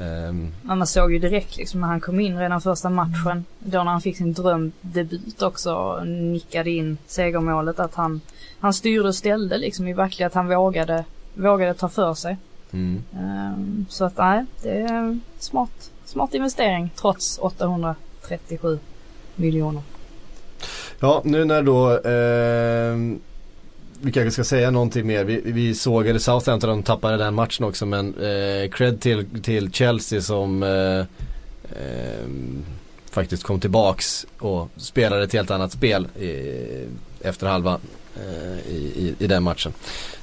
[0.00, 3.44] Ehm, Men man såg ju direkt liksom när han kom in redan första matchen.
[3.58, 8.20] Då när han fick sin drömdebut också och nickade in segermålet att han,
[8.60, 11.04] han styrde och ställde liksom i verkligen att han vågade,
[11.34, 12.36] vågade ta för sig.
[12.70, 13.02] mm.
[13.18, 18.78] Ehm, så att nej, det är smart, smart investering trots 837
[19.36, 19.82] miljoner.
[21.00, 23.18] Ja, nu när då eh,
[24.00, 25.24] vi kanske ska säga någonting mer.
[25.24, 30.20] Vi, vi såg Southampton, de tappade den matchen också men eh, cred till, till Chelsea
[30.20, 31.04] som eh,
[31.78, 32.64] ehm,
[33.10, 36.86] faktiskt kom tillbaks och spelade ett helt annat spel i,
[37.20, 37.78] efter halva
[38.16, 39.72] eh, i, i, i den matchen.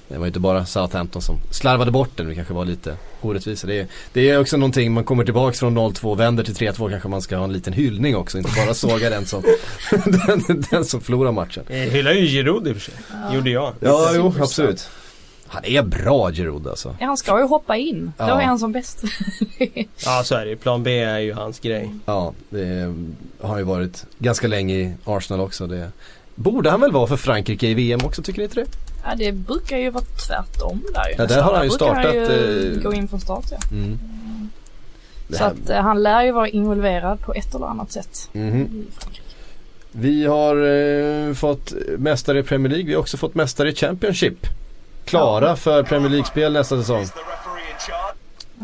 [0.09, 3.67] Det var inte bara Southampton som slarvade bort den, det kanske var lite orättvisa.
[3.67, 7.07] Det är, det är också någonting, man kommer tillbaks från 0-2, vänder till 3-2 kanske
[7.09, 9.43] man ska ha en liten hyllning också, inte bara såga den som,
[10.27, 11.63] den, den som förlorar matchen.
[11.69, 12.93] Jag hyllar ju Giroud i och för sig.
[13.33, 13.73] Gjorde jag.
[13.79, 14.89] Ja, jo, absolut.
[15.47, 16.95] Han är bra Giroud alltså.
[16.99, 18.11] Ja, han ska ju hoppa in.
[18.17, 18.41] Då Ja.
[18.41, 19.03] är han som bäst.
[20.05, 20.55] Ja så är det ju.
[20.55, 21.89] Plan B är ju hans grej.
[22.05, 22.95] Ja, det
[23.41, 25.67] har ju varit ganska länge i Arsenal också.
[25.67, 25.91] Det
[26.35, 28.65] borde han väl vara för Frankrike i VM också, tycker ni inte det?
[29.03, 31.15] Ja, det brukar ju vara tvärtom där.
[31.17, 33.57] Ja, där har han ju brukar han startat, ju eh, gå in från start ja.
[33.71, 33.99] Mm.
[35.29, 38.29] Så att eh, han lär ju vara involverad på ett eller annat sätt.
[38.31, 39.21] Frankrike.
[39.91, 40.55] Vi har
[41.27, 44.47] eh, fått mästare i Premier League, vi har också fått mästare i Championship.
[45.05, 47.05] Klara för Premier League-spel nästa säsong.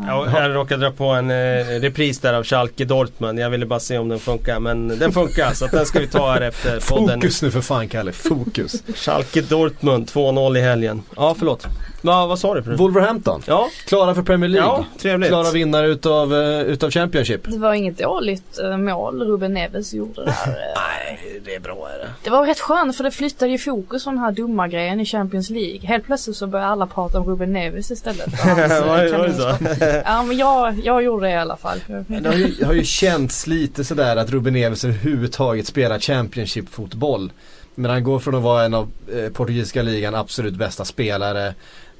[0.02, 3.38] Ja, jag råkade dra på en eh, repris där av Schalke Dortmund.
[3.38, 4.60] Jag ville bara se om den funkar.
[4.60, 7.20] Men den funkar så att den ska vi ta här efter podden.
[7.20, 8.82] Fokus nu för fan Kalle, fokus.
[8.94, 11.02] Schalke Dortmund 2-0 i helgen.
[11.16, 11.66] Ja förlåt.
[12.02, 12.62] Va, vad sa du?
[12.62, 12.76] För det?
[12.76, 14.68] Wolverhampton, Ja, klara för Premier League.
[14.68, 15.28] ja trevligt.
[15.30, 17.40] Klara vinnare utav, eh, utav Championship.
[17.44, 20.30] Det var inget dåligt eh, mål Ruben Neves gjorde där.
[20.46, 20.52] eh.
[20.76, 22.08] Nej, det är bra är det.
[22.24, 25.04] Det var rätt skönt för det flyttade ju fokus från den här dumma grejen i
[25.06, 25.80] Champions League.
[25.88, 28.26] Helt plötsligt så började alla prata om Ruben Neves istället.
[28.86, 30.00] Var det- så?
[30.04, 31.78] Ja men jag, jag gjorde det i alla fall.
[32.06, 37.30] Det har ju, har ju känts lite sådär att Ruben Neves överhuvudtaget spelar Championship-fotboll.
[37.78, 41.54] Men han går från att vara en av eh, portugisiska ligan absolut bästa spelare.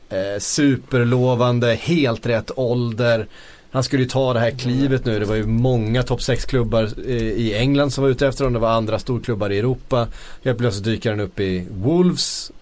[0.08, 3.26] Eh, superlovande, helt rätt ålder.
[3.70, 5.18] Han skulle ju ta det här klivet nu.
[5.18, 8.52] Det var ju många topp 6-klubbar eh, i England som var ute efter honom.
[8.52, 10.08] Det var andra storklubbar i Europa.
[10.44, 12.52] Helt plötsligt dyker han upp i Wolves.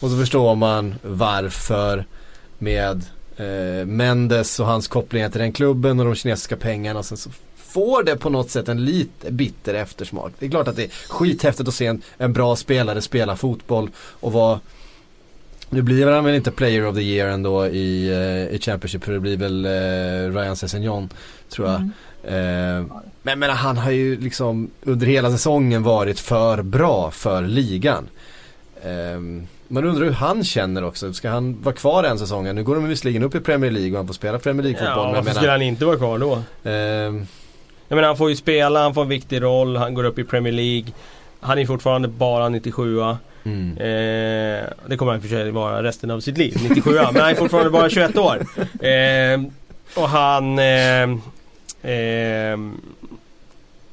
[0.00, 2.04] Och så förstår man varför
[2.58, 3.04] med
[3.36, 6.98] eh, Mendes och hans kopplingar till den klubben och de kinesiska pengarna.
[6.98, 7.30] Och sen så
[7.68, 10.32] får det på något sätt en lite bitter eftersmak.
[10.38, 13.90] Det är klart att det är skithäftigt att se en, en bra spelare spela fotboll
[13.96, 14.60] och vara
[15.70, 19.12] nu blir han väl inte player of the year ändå i, eh, i Championship för
[19.12, 21.08] det blir väl eh, Ryan Sessegnon
[21.48, 21.76] tror jag.
[21.76, 21.92] Mm.
[22.24, 22.86] Eh,
[23.22, 28.08] men, men han har ju liksom under hela säsongen varit för bra för ligan.
[28.82, 29.20] Eh,
[29.68, 31.12] man undrar hur han känner också.
[31.12, 32.54] Ska han vara kvar en säsong?
[32.54, 34.96] Nu går de visserligen upp i Premier League och han får spela Premier League-fotboll.
[34.96, 36.42] Ja, men varför jag skulle menar, han inte vara kvar då?
[36.70, 37.26] ehm,
[37.88, 40.24] Jag menar han får ju spela, han får en viktig roll, han går upp i
[40.24, 40.92] Premier League.
[41.40, 43.00] Han är fortfarande bara 97
[43.44, 43.70] mm.
[43.70, 47.34] eh, Det kommer han för sig vara resten av sitt liv, 97 Men han är
[47.34, 48.46] fortfarande bara 21 år.
[48.86, 49.40] Eh,
[49.96, 50.58] och han...
[50.58, 51.02] Eh,
[51.92, 52.58] eh,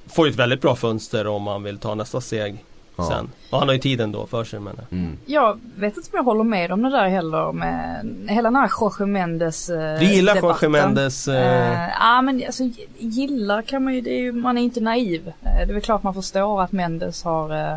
[0.08, 2.64] får ju ett väldigt bra fönster om han vill ta nästa steg
[2.98, 3.04] Ja.
[3.10, 3.30] sen.
[3.50, 4.76] Och han har ju tiden då för sig men.
[4.92, 5.18] Mm.
[5.26, 8.72] Jag vet inte om jag håller med om det där heller med hela den här
[8.82, 10.72] Jorge Mendes eh, Du gillar debatten.
[10.72, 11.28] Jorge Mendes?
[11.28, 12.64] Eh, Eh, Ja men alltså
[12.98, 15.28] gillar kan man ju, det är ju, man är inte naiv.
[15.28, 17.74] Eh, det är väl klart man förstår att Mendes har eh,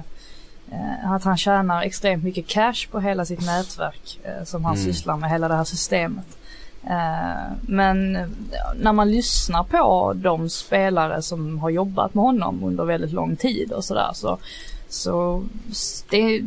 [0.73, 4.87] eh, att han tjänar extremt mycket cash på hela sitt nätverk som han Mm.
[4.87, 6.27] sysslar med, hela det här systemet.
[7.61, 8.13] Men
[8.77, 13.73] när man lyssnar på de spelare som har jobbat med honom under väldigt lång tid
[13.73, 14.39] och sådär så,
[14.89, 15.45] så
[16.11, 16.45] det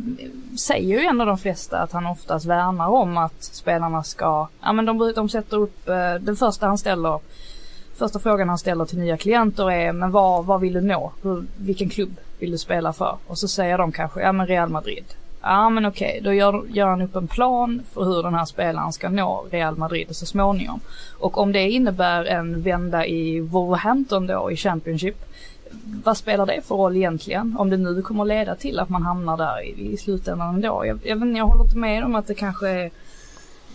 [0.58, 4.84] säger ju ändå de flesta att han oftast värnar om att spelarna ska, ja men
[4.84, 7.20] de, de sätter upp, eh, den första han ställer
[7.94, 11.12] Första frågan han ställer till nya klienter är men vad, vad vill du nå?
[11.22, 13.16] Hur, vilken klubb vill du spela för?
[13.26, 15.04] Och så säger de kanske, ja men Real Madrid.
[15.42, 18.92] Ja men okej, då gör, gör han upp en plan för hur den här spelaren
[18.92, 20.80] ska nå Real Madrid så småningom.
[21.18, 25.16] Och om det innebär en vända i Wolverhampton då i Championship.
[26.04, 27.56] Vad spelar det för roll egentligen?
[27.58, 30.86] Om det nu kommer leda till att man hamnar där i, i slutändan ändå.
[30.86, 32.90] Jag, jag, vet jag håller inte med om att det kanske är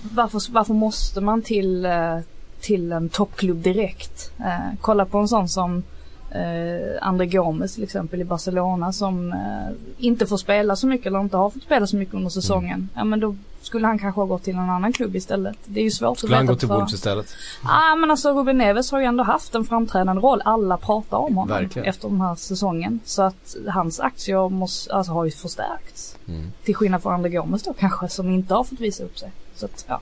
[0.01, 2.19] varför, varför måste man till, eh,
[2.61, 4.31] till en toppklubb direkt?
[4.39, 5.83] Eh, kolla på en sån som
[6.31, 11.19] eh, André Gomes till exempel i Barcelona som eh, inte får spela så mycket eller
[11.19, 12.89] inte har fått spela så mycket under säsongen.
[12.95, 15.57] Ja men då skulle han kanske ha gått till en annan klubb istället.
[15.65, 17.35] Det är ju svårt Skulle att han veta gå till Wolves istället?
[17.63, 20.41] Ja men alltså Ruben Neves har ju ändå haft en framträdande roll.
[20.45, 21.87] Alla pratar om honom Verkligen.
[21.87, 22.99] efter den här säsongen.
[23.05, 26.17] Så att hans aktier måste, alltså, har ju förstärkts.
[26.27, 26.51] Mm.
[26.63, 29.31] Till skillnad från André Gomes då kanske som inte har fått visa upp sig.
[29.55, 30.01] Så att ja,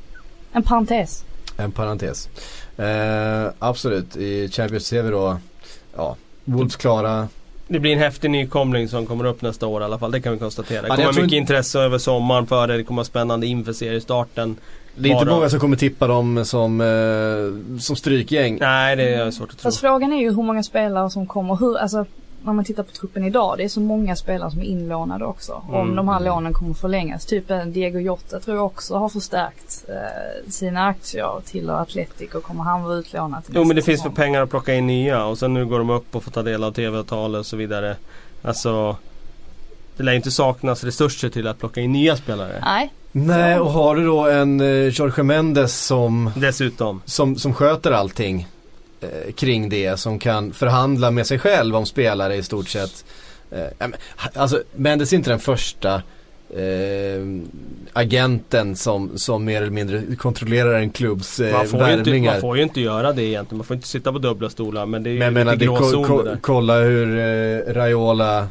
[0.51, 1.23] en parentes.
[1.57, 2.29] En parentes.
[2.77, 5.37] Eh, absolut, i Champions ser vi då,
[5.95, 6.15] ja,
[6.45, 7.27] Wolves klara.
[7.67, 10.11] Det blir en häftig nykomling som kommer upp nästa år i alla fall.
[10.11, 10.81] Det kan vi konstatera.
[10.81, 12.77] Det Ja, kommer tror mycket inte- intresse över sommaren för det.
[12.77, 14.55] Det kommer vara spännande inför seriestarten.
[14.95, 18.57] Det är inte många som kommer tippa dem som, eh, som strykgäng.
[18.61, 19.67] Nej, det är svårt att tro.
[19.67, 22.05] Fast frågan är ju hur många spelare som kommer, hur, alltså
[22.45, 25.63] när man tittar på truppen idag, det är så många spelare som är inlånade också.
[25.67, 25.95] Om Mm.
[25.95, 27.25] de här lånen kommer förlängas.
[27.25, 32.43] Typ en Diego Jota tror jag också har förstärkt eh, sina aktier till Atletic och
[32.43, 35.25] kommer han vara utlånad till Jo men det finns för pengar att plocka in nya
[35.25, 37.95] och sen nu går de upp och får ta del av tv-avtal och så vidare.
[38.41, 38.97] Alltså
[39.97, 42.59] Det lär inte saknas resurser till att plocka in nya spelare.
[42.61, 47.01] Nej, Nej, och har du då en eh, Jorge Mendes som, Dessutom.
[47.05, 48.47] som, som sköter allting
[49.01, 53.05] eh, kring det, som kan förhandla med sig själv om spelare i stort sett.
[53.51, 53.87] Eh,
[54.33, 56.01] alltså, Mendes är inte den första
[56.49, 57.25] eh,
[57.93, 62.31] agenten som, som mer eller mindre kontrollerar en klubbs eh, Man får, ju inte, värvningar.
[62.31, 63.57] man får ju inte göra det egentligen.
[63.57, 64.85] Man får inte sitta på dubbla stolar.
[64.85, 66.37] Men det är ju Men menar, lite ko, gråzon ko, det där.
[66.41, 68.47] kolla hur eh, Raiola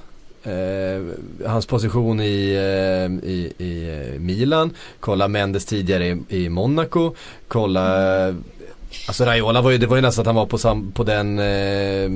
[0.47, 1.03] Eh,
[1.47, 4.71] hans position i, eh, i, i Milan,
[5.01, 7.15] kolla Mendes tidigare i, i Monaco,
[7.49, 8.35] kolla eh,
[9.07, 11.39] Alltså Raiola var ju, det var ju nästan att han var på, sam, på den
[11.39, 12.11] eh,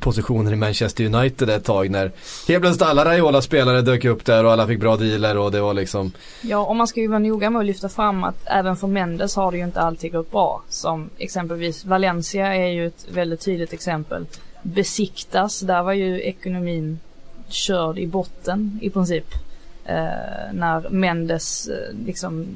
[0.00, 2.12] positionen i Manchester United ett tag när
[2.48, 5.74] helt plötsligt alla Raiola-spelare dök upp där och alla fick bra dealer och det var
[5.74, 8.86] liksom Ja, och man ska ju vara noga med att lyfta fram att även för
[8.86, 10.62] Mendes har det ju inte alltid gått bra.
[10.68, 14.26] Som exempelvis Valencia är ju ett väldigt tydligt exempel.
[14.62, 16.98] Besiktas, där var ju ekonomin
[17.48, 19.26] körd i botten i princip.
[19.84, 22.46] Eh, när Mendes eh, liksom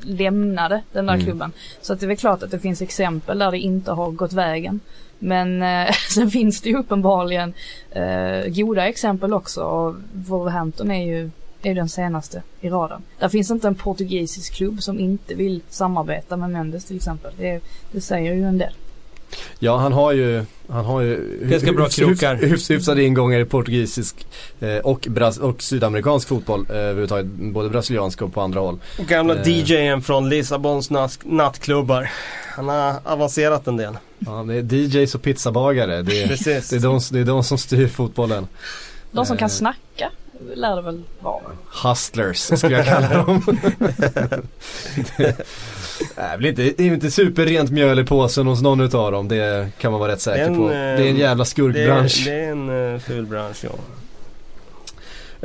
[0.00, 1.26] lämnade den där Mm.
[1.26, 1.52] klubben.
[1.80, 4.32] Så att det är väl klart att det finns exempel där det inte har gått
[4.32, 4.80] vägen.
[5.18, 7.54] Men eh, sen finns det ju uppenbarligen
[7.90, 11.30] eh, goda exempel också och Wolverhampton är ju
[11.64, 13.02] är den senaste i raden.
[13.18, 17.32] Där finns inte en portugisisk klubb som inte vill samarbeta med Mendes till exempel.
[17.38, 17.60] Det,
[17.92, 18.72] det säger ju en del.
[19.58, 22.36] Ja han har ju, han har ju Ganska bra krokar.
[22.36, 24.26] hyfs- hyfs- hyfsade ingångar i portugisisk
[24.60, 27.26] eh, och, bras- och sydamerikansk fotboll eh, överhuvudtaget.
[27.26, 28.78] Både brasilianska och på andra håll.
[28.98, 29.48] Och gamla Eh.
[29.48, 30.90] DJen från Lissabons
[31.24, 32.10] nattklubbar.
[32.56, 33.96] Han har avancerat en del.
[34.18, 36.02] Ja, det är DJs och pizzabagare.
[36.02, 36.68] Det är, Precis.
[36.68, 38.46] det är, de, det är de som styr fotbollen.
[39.12, 39.38] De som Eh.
[39.40, 40.10] kan snacka
[40.54, 41.42] lär det väl vara.
[41.84, 43.42] Hustlers skulle jag kalla dem.
[45.16, 45.36] det,
[46.16, 49.28] är inte, det är inte superrent mjöl i påsen hos någon utav dem.
[49.28, 50.62] Det kan man vara rätt säker En, på.
[50.62, 52.22] eh, Det är en jävla Det, skurkbransch.
[52.26, 53.70] det är en uh, ful bransch ja.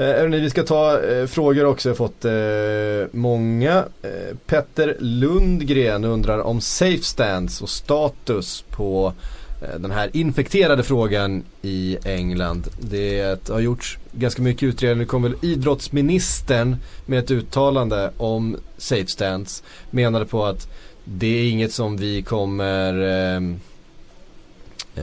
[0.03, 1.89] Eh, hörni, vi ska ta eh, frågor också.
[1.89, 3.85] Jag har fått eh, många.
[4.01, 9.13] Eh, Petter Lundgren undrar om safe stands och status på eh,
[9.61, 12.67] Eh, den här infekterade frågan i England.
[12.79, 14.99] Det har gjorts ganska mycket utredningar.
[14.99, 19.63] Nu kom väl idrottsministern med ett uttalande om safe stands.
[19.91, 20.67] Menade på att
[21.03, 23.41] det är inget som vi kommer eh,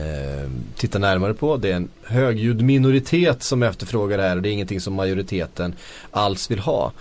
[0.01, 1.57] eh, titta närmare på.
[1.57, 5.73] Det är en högljudd minoritet som efterfrågar det här och det är ingenting som majoriteten
[6.11, 6.91] alls vill ha.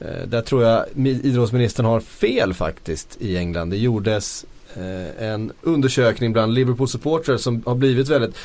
[0.00, 3.70] Eh, där tror jag idrottsministern har fel faktiskt i England.
[3.70, 4.46] Det gjordes
[4.76, 8.36] Eh, en undersökning bland Liverpool supportrar som har blivit väldigt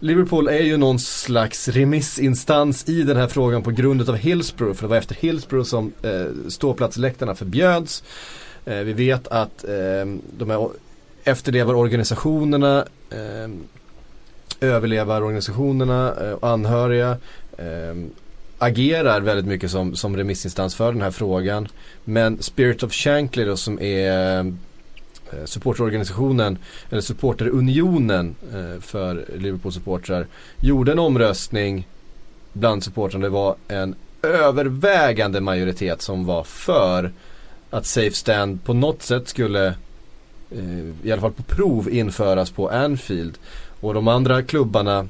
[0.00, 4.76] Liverpool är ju någon slags remissinstans i den här frågan på grund av Hillsborough.
[4.76, 8.02] För det var efter Hillsborough som eh, ståplatsläktarna förbjöds.
[8.64, 10.68] Eh, vi vet att eh, de här
[11.24, 13.50] efterlevarorganisationerna, eh,
[14.60, 17.16] överlevarorganisationerna eh, och anhöriga
[17.58, 17.94] eh,
[18.58, 21.68] agerar väldigt mycket som, som remissinstans för den här frågan.
[22.04, 24.52] Men Spirit of Shankly då som är eh,
[25.32, 26.58] Eh, supporterorganisationen
[26.90, 30.26] eller supporterunionen eh, för Liverpool supportrar
[30.60, 31.88] gjorde en omröstning
[32.52, 33.24] bland supportrarna.
[33.24, 37.12] Det var en övervägande majoritet som var för
[37.70, 39.66] att Safe Stand på något sätt skulle
[40.50, 43.38] eh, i alla fall på prov införas på Anfield.
[43.80, 45.08] Och de andra klubbarna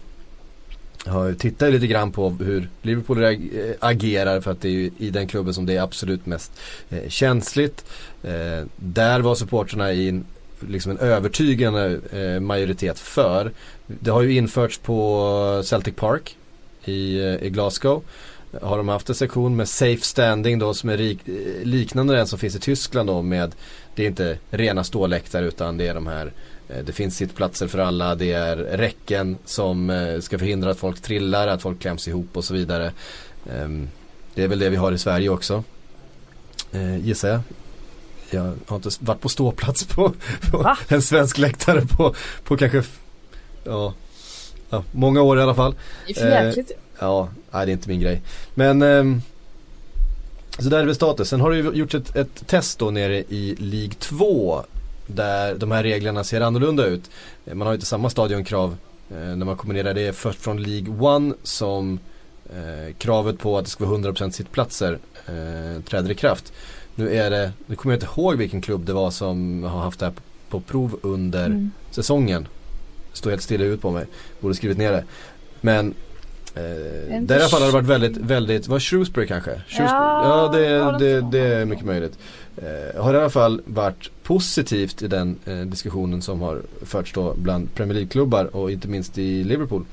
[1.05, 3.37] jag tittar lite grann på hur Liverpool eh,
[3.81, 6.53] agerar för att det är i den klubben som det är absolut mest
[6.91, 7.85] eh, känsligt.
[8.23, 10.25] Eh, där var supporterna i en,
[10.61, 12.01] liksom en övertygande
[12.41, 13.53] majoritet för.
[13.87, 16.37] Det har ju införts på Celtic Park
[16.85, 18.03] i, i Glasgow.
[18.63, 21.19] Har de haft en sektion med safe standing då som är rik,
[21.63, 23.55] liknande den som finns i Tyskland då med
[23.95, 26.33] Det är inte rena ståläktare utan det är de här Eh,
[26.69, 31.49] det finns sittplatser för alla, det är räcken som eh, ska förhindra att folk trillar,
[31.49, 32.93] att folk kläms ihop och så vidare.
[33.53, 33.89] Ehm,
[34.35, 35.65] det är väl det vi har i Sverige också.
[36.73, 37.41] Eh, gissar jag.
[38.31, 40.13] Jag har inte varit på ståplats på,
[40.51, 42.15] på en svensk läktare på,
[42.45, 42.83] på kanske
[43.65, 43.95] ja,
[44.71, 45.75] ja, många år i alla fall.
[46.07, 46.65] Det är för
[47.01, 48.23] Ja, nej, det är inte min grej.
[48.55, 49.23] Men ehm,
[50.59, 51.29] så där är väl status.
[51.29, 54.65] Sen har det ju gjorts ett, ett test då nere i League 2
[55.09, 57.11] där de här reglerna ser annorlunda ut.
[57.47, 58.77] Eh, man har ju inte samma stadionkrav
[59.11, 61.99] eh, när man kombinerar det först från League 1 som
[62.51, 64.99] eh, kravet på att det ska vara 100% sittplatser
[65.89, 66.53] träder i kraft.
[66.95, 70.01] Nu är det, nu kommer jag inte ihåg vilken klubb det var som har haft
[70.01, 70.15] det här
[70.49, 71.71] på, prov under mm.
[71.91, 72.47] säsongen.
[73.13, 74.07] Står helt stilla ut på mig,
[74.41, 75.05] borde skrivit ner det.
[75.61, 75.95] Men
[76.55, 79.51] Eh, där i alla fall har det varit väldigt, väldigt, var Shrewsbury kanske?
[79.51, 79.89] Shrewsbury.
[79.89, 82.19] Ja, ja det, det, det, är mycket möjligt
[82.63, 87.35] eh, har i alla fall varit positivt i den eh, diskussionen som har förts då
[87.35, 89.85] bland Premier League-klubbar och inte minst i Liverpool.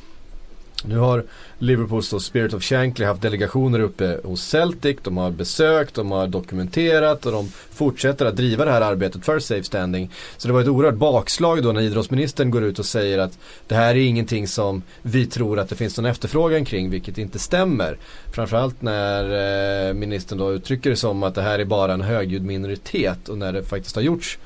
[0.84, 1.24] Nu har
[1.60, 4.98] Liverpools då Spirit of Shankly haft delegationer uppe hos Celtic.
[5.04, 9.40] De har besökt, de har dokumenterat och de fortsätter att driva det här arbetet för
[9.40, 10.12] safe standing.
[10.38, 13.76] Så det var ett oerhört bakslag då när idrottsministern går ut och säger att det
[13.76, 17.98] här är ingenting som vi tror att det finns någon efterfrågan kring, vilket inte stämmer.
[18.32, 22.44] Framförallt när eh, ministern då uttrycker det som att det här är bara en högljudd
[22.44, 24.38] minoritet och när det faktiskt har gjorts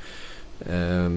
[0.69, 1.11] eh,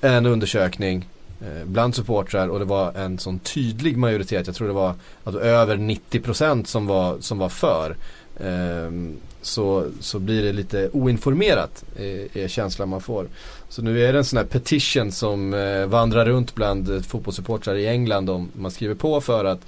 [0.00, 1.08] en undersökning
[1.42, 4.46] Eh, bland supportrar och det var en sån tydlig majoritet.
[4.46, 7.96] Jag tror det var alltså, över 90% som var, som var för.
[8.40, 13.26] Ehm, så, så blir det lite oinformerat är, är känslan man får.
[13.68, 17.74] Så nu är det en sån här petition som eh, vandrar runt bland eh, fotbollssupportrar
[17.74, 18.30] i England.
[18.30, 19.60] Om man skriver på för att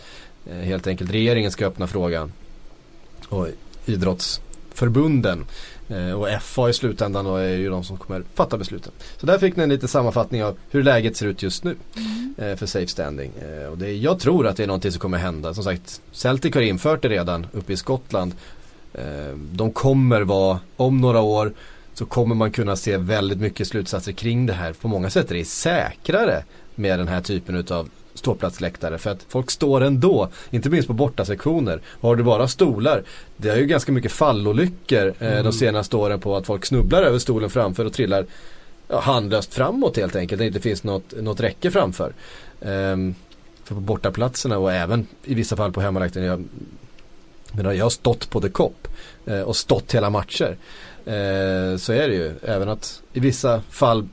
[0.51, 2.33] eh, helt enkelt regeringen ska öppna frågan.
[3.29, 3.49] Och
[3.87, 5.45] idrottsförbunden Eh,
[6.16, 8.93] och FA i slutändan och är ju de som kommer fatta besluten.
[9.16, 12.35] Så där fick ni en liten sammanfattning av hur läget ser ut just nu mm.
[12.39, 13.32] eh, för safe standing.
[13.41, 15.55] Eh, och det, jag tror att det är någonting som kommer hända.
[15.55, 18.35] Som sagt, Celtic har infört det redan uppe i Skottland.
[18.95, 21.53] Eh, de kommer vara, om några år
[21.95, 24.72] så kommer man kunna se väldigt mycket slutsatser kring det här.
[24.72, 27.89] På många sätt är det säkrare med den här typen utav
[28.25, 31.81] ståplatsläktare för att folk står ändå, inte minst på bortasektioner.
[32.01, 33.03] Har du bara stolar,
[33.37, 35.45] det är ju ganska mycket fallolyckor eh, mm.
[35.45, 38.27] de senaste åren på att folk snubblar över stolen framför och trillar
[38.89, 40.39] ja, handlöst framåt helt enkelt.
[40.39, 42.12] Det inte finns något, något räcke framför.
[42.61, 43.14] Um,
[43.64, 46.27] för på bortaplatserna och även i vissa fall på hemmaläktaren.
[46.27, 46.45] Jag,
[47.53, 48.89] men jag har stått på The Cop
[49.27, 50.57] eh, och stått hela matcher.
[51.07, 52.33] Eh, så är det ju.
[52.43, 54.09] Även att i vissa fall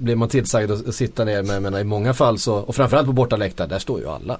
[0.00, 3.12] blir man tillsagd att sitta ner men, menar i många fall så, och framförallt på
[3.12, 4.38] bortaläktare, där står ju alla.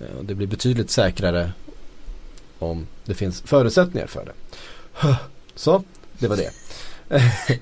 [0.00, 1.52] Eh, det blir betydligt säkrare
[2.58, 4.32] om det finns förutsättningar för det.
[5.54, 5.82] Så,
[6.18, 6.50] det var det.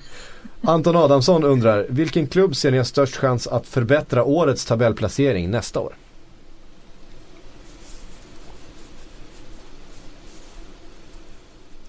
[0.61, 5.80] Anton Adamsson undrar, vilken klubb ser ni har störst chans att förbättra årets tabellplacering nästa
[5.80, 5.95] år?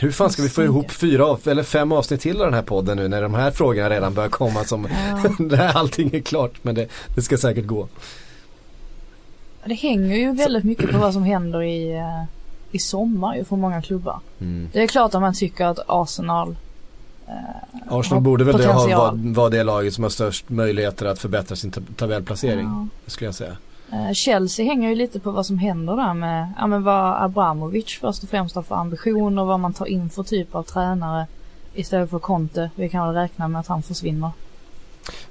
[0.02, 2.98] Hur fan ska vi få ihop fyra eller fem avsnitt till av den här podden
[2.98, 4.88] nu när de här frågorna redan börjar komma som
[5.52, 5.72] ja.
[5.74, 7.88] allting är klart men det, det, ska säkert gå.
[9.66, 12.24] Det hänger ju väldigt mycket på vad som händer i, eh,
[12.72, 14.20] i sommar ju för många klubbar.
[14.40, 14.70] Mm.
[14.74, 16.56] Det är klart att man tycker att Arsenal
[17.28, 17.34] eh,
[17.90, 22.66] Arsenal borde väl vara var det laget som har störst möjligheter att förbättra sin tabellplacering.
[22.66, 22.88] Ja.
[23.08, 23.58] Skulle jag säga.
[23.92, 27.98] Eh, Chelsea hänger ju lite på vad som händer där med, ja men vad Abramovic
[28.02, 31.28] först och främst har för ambitioner, vad man tar in för typ av tränare
[31.74, 32.70] istället för Conte.
[32.76, 34.32] Vi kan väl räkna med att han försvinner.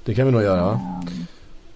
[0.03, 0.71] Det kan vi nog göra.
[0.71, 1.27] Um,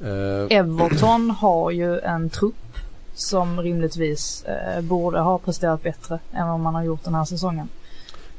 [0.01, 2.77] Eh, Everton har ju en trupp
[3.13, 7.69] som rimligtvis eh, borde ha presterat bättre än vad man har gjort den här säsongen.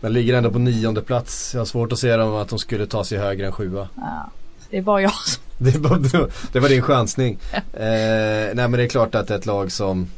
[0.00, 1.54] men ligger ändå på nionde plats.
[1.54, 3.88] Jag har svårt att se dem att de skulle ta sig högre än sjua.
[3.94, 4.30] Ja,
[4.70, 5.42] det bara jag som...
[5.58, 5.98] Det var,
[6.52, 7.38] det var din chansning.
[7.52, 10.08] Eh, nej men det är klart att ett lag som,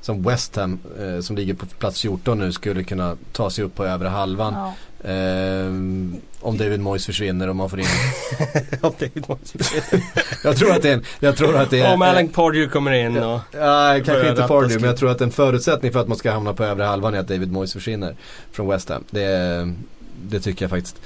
[0.00, 3.74] som West Ham eh, som ligger på plats 14 nu skulle kunna ta sig upp
[3.74, 4.54] på övre halvan.
[4.54, 4.74] Ja.
[5.10, 5.66] Eh,
[6.40, 7.86] om David Moyes försvinner och man får in.
[8.80, 9.72] Om David Moyes.
[10.44, 11.94] jag tror att det är en, jag tror att det är.
[11.94, 13.40] Om Alan Pardew kommer in och...
[13.52, 16.32] Nej, kanske börjar inte Pardew men jag tror att en förutsättning för att man ska
[16.32, 18.14] hamna på övre halvan är att David Moyes försvinner
[18.52, 19.04] från West Ham.
[19.10, 19.72] Det,
[20.22, 20.96] det tycker jag faktiskt.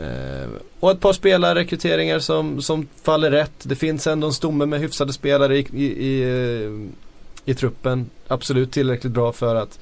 [0.00, 0.48] Eh,
[0.80, 3.52] och ett par spelarrekryteringar som, som faller rätt.
[3.62, 8.10] Det finns ändå en stomme med hyfsade spelare i, i, i, eh, i truppen.
[8.28, 9.78] Absolut tillräckligt bra för att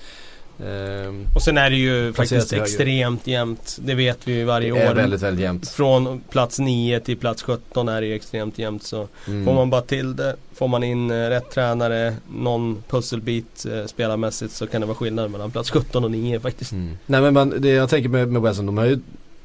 [0.65, 3.79] ehm, Och sen är det ju faktiskt extremt jämnt.
[3.81, 4.95] Det vet vi ju varje år.
[4.95, 5.69] väldigt, väldigt jämnt.
[5.69, 9.45] Från plats 9 till plats 17 är det ju extremt jämnt så Mm.
[9.45, 14.53] får man bara till det, får man in eh, rätt tränare, någon pusselbit eh, spelarmässigt
[14.53, 16.73] så kan det vara skillnad mellan plats 17 och 9 faktiskt.
[16.73, 16.99] Mm.
[17.07, 18.99] Nej men man, det jag tänker med, med Ham, de har ju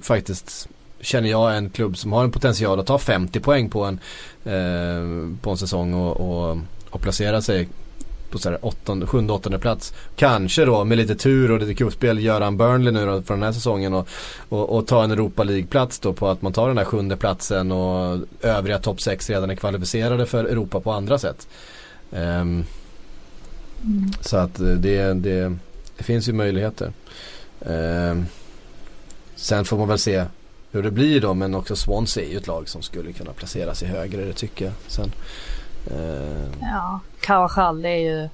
[0.05, 0.69] faktiskt
[1.01, 3.99] Känner jag en klubb som har en potential att ta 50 poäng på en,
[4.45, 6.57] eh, på en säsong och, och,
[6.89, 7.69] och placera sig
[8.29, 9.93] på så här åttonde, sjunde, åttonde plats.
[10.15, 13.43] Kanske då med lite tur och lite kuppspel göra en Burnley nu då för den
[13.43, 14.07] här säsongen och,
[14.49, 17.71] och, och ta en Europa League-plats då på att man tar den här sjunde platsen
[17.71, 21.47] och övriga topp 6 redan är kvalificerade för Europa på andra sätt.
[22.11, 22.65] Ehm,
[23.83, 24.11] Mm.
[24.21, 25.55] så att eh, det, det,
[25.97, 26.91] det finns ju möjligheter.
[27.65, 28.25] Ehm,
[29.43, 30.25] sen får man väl se
[30.71, 33.75] hur det blir då men också Swansea är ju ett lag som skulle kunna placera
[33.75, 34.73] sig högre det tycker jag.
[34.87, 35.11] Sen,
[35.91, 38.29] ehm, Ja, Carvajal det är ju,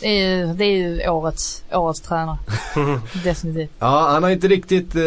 [0.00, 2.38] det är ju, det är ju årets, årets tränare.
[3.24, 3.70] Definitivt.
[3.78, 5.00] ja han har inte riktigt, eh,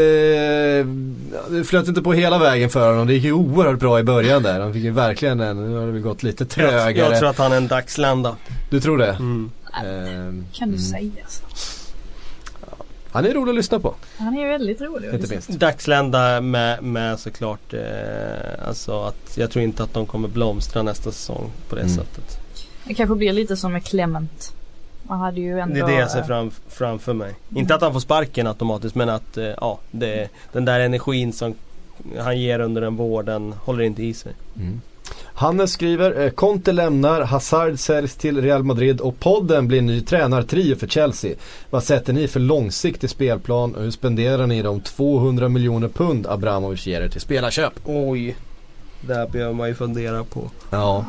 [1.55, 3.07] det flöt inte på hela vägen för honom.
[3.07, 4.59] Det gick ju oerhört bra i början där.
[4.59, 7.09] Han fick ju verkligen en, nu har det väl gått lite Jag, trögare.
[7.09, 8.35] jag tror att han är en dagslända.
[8.69, 9.09] Du tror det?
[9.11, 9.51] Mm.
[9.85, 10.79] Ehm, Kan du mm.
[10.79, 11.43] säga så?
[13.13, 15.07] Han är rolig att lyssna på, Han är väldigt rolig.
[15.07, 15.49] att inte minst.
[15.49, 21.11] Dagslända med, med såklart eh, alltså att jag tror inte att de kommer blomstra nästa
[21.11, 21.93] säsong på det Mm.
[21.95, 22.37] sättet.
[22.85, 24.53] Det kanske blir lite som med Clement.
[25.03, 25.75] Man hade ju ändå...
[25.75, 27.35] Det är det jag ser eh, fram, framför mig.
[27.55, 31.55] Inte att han får sparken automatiskt men att eh, ja, det, den där energin som
[32.19, 34.31] han ger under en vår den håller inte i sig.
[34.57, 34.81] Mm.
[35.35, 40.75] Hannes skriver, eh, Conte lämnar, Hazard säljs till Real Madrid och podden blir ny tränartrio
[40.75, 41.35] för Chelsea.
[41.69, 46.87] Vad sätter ni för långsiktig spelplan och hur spenderar ni de 200 miljoner pund Abramovic
[46.87, 47.73] ger er till spelarköp?
[47.85, 48.35] Oj,
[49.01, 50.51] där behöver man ju fundera på.
[50.69, 51.05] Ja.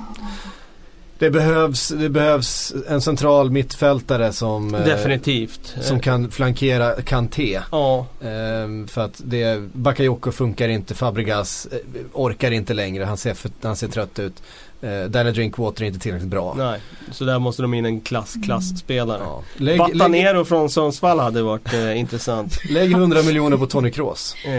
[1.19, 5.75] Det behövs, det behövs en central mittfältare som, eh, Definitivt.
[5.81, 7.61] som Eh, kan flankera Kanté.
[7.73, 11.79] Ja, Ehm, för att det, Bakayoko funkar inte, Fabregas eh,
[12.13, 14.43] orkar inte längre, han ser, för, han ser trött ut.
[14.85, 16.55] Uh, Danny Drinkwater är inte tillräckligt bra.
[16.57, 16.81] nej.
[17.13, 19.21] Så där måste de in en klass, klassspelare.
[19.25, 19.43] Ja.
[19.57, 22.59] Lägg, lägg, Batanero från Sundsvall hade varit eh, intressant.
[22.71, 24.35] lägg 100 miljoner på Tony Kroos.
[24.45, 24.53] Eh,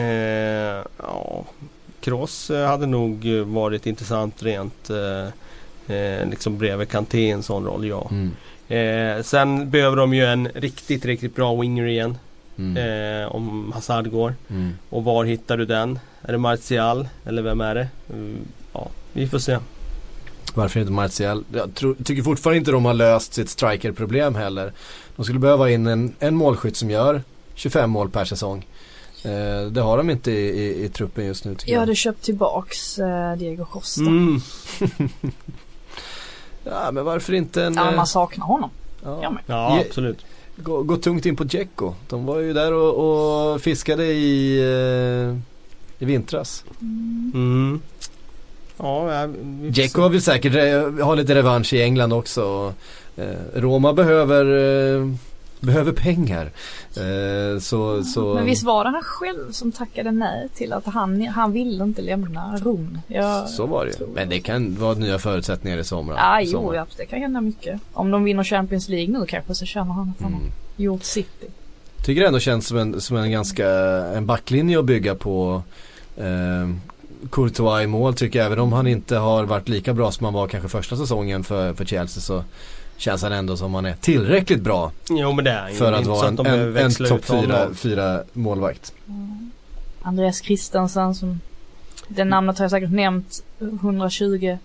[0.98, 1.46] ja,
[2.00, 4.90] Kroos eh, hade nog eh, varit intressant rent
[5.88, 8.10] eh, liksom bredvid Kanté i en sån roll, ja.
[8.12, 8.32] Mm.
[8.68, 12.18] Eh, sen behöver de ju en riktigt, riktigt bra winger igen.
[12.58, 12.78] Mm.
[13.22, 14.36] Eh, om Hazard går.
[14.50, 14.74] Mm.
[14.90, 16.00] Och var hittar du den?
[16.22, 17.08] Är det Martial?
[17.26, 17.88] Eller vem är det?
[18.14, 18.38] Mm,
[18.74, 19.58] ja, vi får se.
[20.54, 21.44] Varför inte Martial?
[21.54, 24.74] Jag tror, tycker fortfarande inte de har löst sitt strikerproblem heller.
[25.16, 27.22] De skulle behöva in en, en målskytt som gör
[27.56, 28.66] 25 mål per säsong.
[29.24, 31.80] Eh, det har de inte i, i, i truppen just nu tycker Jag jag.
[31.80, 34.02] hade köpt tillbaks eh, Diego Costa.
[34.02, 34.42] Mm.
[36.66, 37.74] Ja men varför inte en...
[37.74, 38.70] Ja, eh, man saknar honom.
[39.04, 39.38] ja.
[39.46, 40.26] Ja, absolut.
[40.56, 41.94] gå, gå tungt in på Dzeko.
[42.10, 45.38] De var ju där och, och fiskade i, eh,
[46.00, 46.64] i vintras.
[46.82, 47.82] Mm.
[48.78, 50.54] Ja, ja, vi får Dzeko har väl säkert
[51.02, 52.74] har lite revansch i England också.
[53.16, 55.08] Eh, Roma behöver, eh,
[55.60, 56.52] behöver pengar.
[56.96, 61.28] Eh, så, så, Men visst var det han själv som tackade nej till att han,
[61.28, 63.00] han ville inte lämna Rom?
[63.08, 66.42] Jag, så var det tror Men det kan vara nya förutsättningar i somras.
[66.42, 66.74] I jo, sommar.
[66.74, 67.82] ja, det kan hända mycket.
[67.94, 70.44] Om de vinner Champions League nu kanske så känner han att han Mm.
[70.78, 71.48] har gjort City.
[72.04, 73.70] Tycker det ändå känns som en, som en ganska,
[74.16, 75.64] en backlinje att bygga på.
[76.18, 76.70] Eh,
[77.32, 80.34] Courtois i mål tycker jag, även om han inte har varit lika bra som han
[80.34, 82.44] var kanske första säsongen för, för Chelsea så
[82.98, 86.28] känns han ändå som han är tillräckligt bra Jo men det är för att vara
[86.28, 87.76] en, en, en topp ut fyra, honom.
[87.76, 88.94] fyra målvakt.
[90.02, 91.40] Andreas Christensen som
[92.08, 94.58] det namnet har jag säkert nämnt 120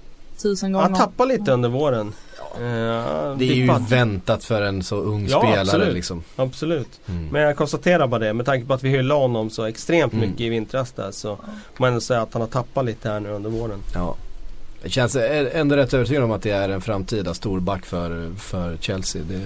[0.45, 0.79] 000 gånger.
[0.81, 2.13] Han tappar lite under våren.
[2.55, 2.61] Eh,
[3.39, 5.95] Det är ju väntat för en så ung Ja, spelare absolut.
[5.95, 6.23] liksom.
[6.37, 7.01] Absolut.
[7.09, 7.29] Mm.
[7.29, 8.33] Men jag konstaterar bara det.
[8.33, 10.29] Med tanke på att vi hyllade honom så extremt Mm.
[10.29, 11.39] mycket i vintras där så
[11.77, 13.79] man ändå säga att han har tappat lite här nu under våren.
[13.95, 14.17] Ja.
[14.83, 19.23] Det känns ändå rätt övertygad om att det är en framtida storback för, för Chelsea.
[19.29, 19.43] Det,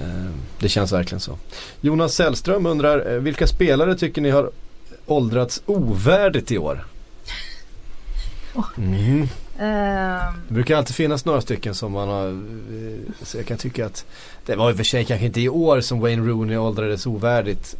[0.00, 1.38] eh, det känns verkligen så.
[1.80, 4.50] Jonas Sällström undrar, vilka spelare tycker ni har
[5.06, 6.84] åldrats ovärdigt i år?
[8.78, 9.22] Mm.
[9.22, 9.28] Uh,
[10.48, 12.42] Det brukar alltid finnas några stycken som man har,
[13.24, 14.04] så jag kan tycka att
[14.46, 17.76] det var i och för sig kanske inte i år som Wayne Rooney åldrades ovärdigt.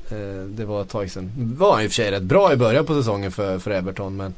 [0.47, 1.33] Det var ett tag sedan.
[1.37, 4.35] Var i och för sig rätt bra i början på säsongen för, för Everton men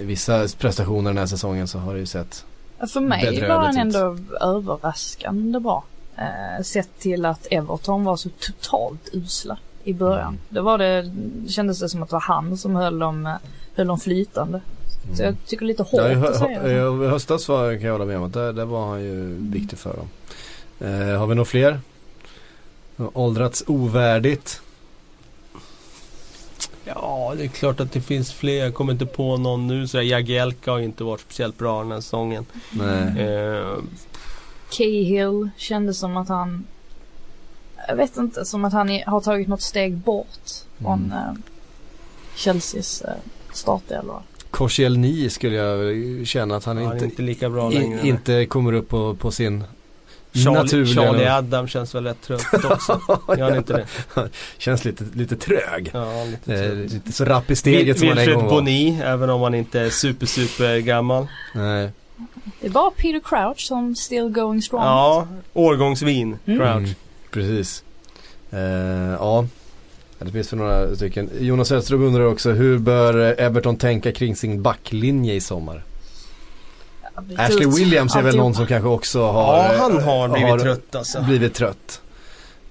[0.00, 2.44] i vissa prestationer den här säsongen så har det ju sett
[2.92, 3.94] för mig var han ut.
[3.94, 5.84] ändå överraskande bra.
[6.18, 10.28] Uh, sett till att Everton var så totalt usla i början.
[10.28, 10.40] Mm.
[10.48, 11.10] Det var det,
[11.48, 13.34] kändes det som att det var han som höll dem, eh,
[13.74, 14.60] höll dem flytande.
[15.14, 17.92] Så jag tycker lite hårt Ja, i, att säga hö- i höstas var, kan jag
[17.92, 20.08] hålla med om att där, där var han ju viktig för dem.
[20.80, 21.80] Eh, har vi några fler?
[22.96, 24.60] Åldrats ovärdigt.
[27.28, 28.64] Ja, det är klart att det finns fler.
[28.64, 29.88] Jag kommer inte på någon nu.
[29.88, 32.46] Så Jagielka har ju inte varit speciellt bra den här säsongen.
[32.70, 33.20] Nej.
[33.26, 33.76] Eh,
[34.70, 36.66] Cahill kändes som att han
[37.88, 40.48] Jag vet inte, som att han har tagit något steg bort
[40.78, 41.12] från Mm.
[41.12, 41.34] eh,
[42.36, 43.14] Chelseas eh,
[43.52, 44.22] startelva.
[44.50, 48.08] Koscielny skulle jag känna att han han är inte, inte lika bra i, längre.
[48.08, 49.64] inte kommer upp på, på sin
[50.34, 50.86] Charlie.
[50.94, 53.00] Charlie Adam känns väl rätt trött också.
[53.38, 54.28] Gör inte det?
[54.58, 55.90] Känns lite, lite trög.
[55.94, 58.50] Ja, lite Eh, lite så rapp i steget som han en gång var.
[58.50, 61.26] Boni, även om han inte är super super gammal.
[61.54, 61.90] Nej.
[62.60, 64.82] Det bara Peter Crouch som still going strong.
[64.82, 66.38] Ja, årgångsvin.
[66.46, 66.58] Mm.
[66.58, 66.76] Crouch.
[66.76, 66.90] Mm,
[67.30, 67.84] precis.
[68.50, 69.46] Eh, ja.
[70.18, 71.30] Ja, Det finns för några stycken.
[71.40, 75.84] Jonas Hellström undrar också hur bör Everton tänka kring sin backlinje i sommar?
[77.36, 80.94] Ashley Williams är väl någon som kanske också har Ja, han har blivit har trött
[80.94, 81.22] alltså.
[81.22, 82.00] blivit trött.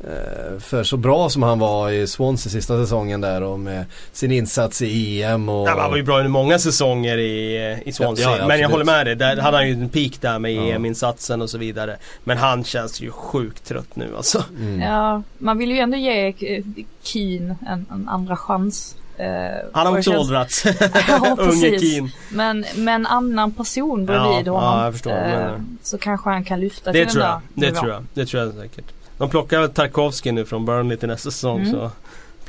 [0.04, 4.32] Eh, För så bra som han var i Swansea sista säsongen där och med sin
[4.32, 5.68] insats i EM och...
[5.68, 8.30] Ja, han var ju bra under många säsonger i, i Swansea.
[8.30, 9.16] Ja, ja, men jag håller med dig.
[9.16, 10.62] Där hade han ju en peak där med Ja.
[10.62, 11.98] EM-insatsen och så vidare.
[12.24, 14.44] Men han känns ju sjukt trött nu alltså.
[14.60, 14.82] Mm.
[14.82, 16.64] Ja, man vill ju ändå ge eh,
[17.04, 18.96] Keane en, en andra chans.
[19.18, 19.26] Eh,
[19.74, 20.66] Han har också känns- åldrats.
[21.08, 21.80] Ja, Unge.
[21.80, 22.10] Keane.
[22.30, 24.78] Men med en annan person bredvid Ja, honom.
[24.80, 25.62] ja, jag förstår eh, menar.
[25.84, 27.42] så kanske han kan lyfta Det till tror den jag.
[27.54, 28.04] där Det tror jag.
[28.14, 28.86] Det tror jag säkert.
[29.18, 31.72] De plockar Tarkovsky nu från Burnley till nästa säsong Mm.
[31.72, 31.92] så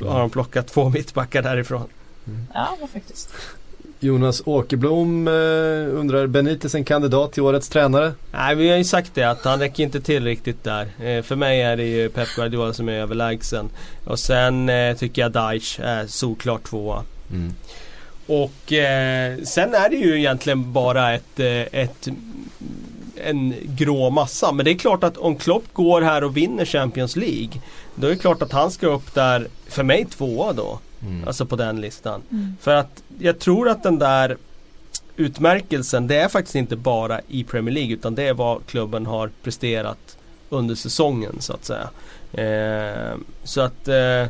[0.09, 1.87] har de plockat två mittbackar därifrån.
[2.53, 3.29] Ja, men faktiskt.
[3.99, 8.13] Jonas Åkerblom eh, undrar Benitez en kandidat till årets tränare?
[8.31, 10.87] Nej vi har ju sagt det att han räcker inte till riktigt där.
[11.03, 13.69] Eh, för mig är det ju Pep Guardiola som är överlägsen.
[14.05, 17.03] Och sen eh, tycker jag Daesh är solklart tvåa.
[17.31, 17.53] Mm.
[18.27, 21.39] Och eh, sen är det ju egentligen bara ett,
[21.71, 22.07] ett
[23.23, 24.51] en grå massa.
[24.51, 27.61] Men det är klart att om Klopp går här och vinner Champions League.
[27.95, 30.79] Då är det klart att han ska upp där, för mig tvåa då.
[31.01, 31.27] Mm.
[31.27, 32.21] Alltså på den listan.
[32.31, 32.55] Mm.
[32.61, 34.37] För att jag tror att den där
[35.15, 39.29] utmärkelsen, det är faktiskt inte bara i Premier League utan det är vad klubben har
[39.43, 40.17] presterat
[40.49, 41.89] under säsongen så att säga.
[42.33, 44.25] Eh, så att eh,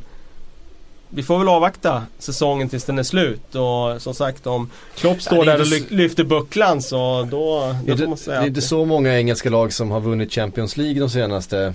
[1.10, 5.46] vi får väl avvakta säsongen tills den är slut och som sagt om Klopp står
[5.46, 8.46] det är där och ly- lyfter bucklan så då, Det då man inte, säga det
[8.46, 11.74] är inte så många engelska lag som har vunnit Champions League de senaste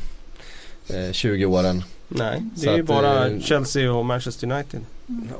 [0.89, 1.85] eh, 20 åren.
[2.19, 4.81] Nej, det Så är ju bara eh, Chelsea och Manchester United.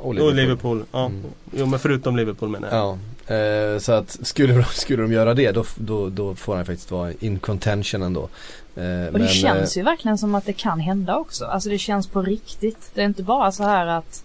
[0.03, 0.85] Och Och Liverpool.
[0.93, 1.07] Ja.
[1.07, 1.23] Mm.
[1.57, 2.99] Jo men förutom Liverpool menar jag.
[3.29, 6.65] Ja, eh, så att skulle, de- skulle de göra det då, då, då får han
[6.65, 8.29] faktiskt vara in contention ändå.
[8.77, 11.45] Eh, Och det känns ju verkligen som att det kan hända också.
[11.45, 12.91] Alltså det känns på riktigt.
[12.95, 14.24] Det är inte bara så här att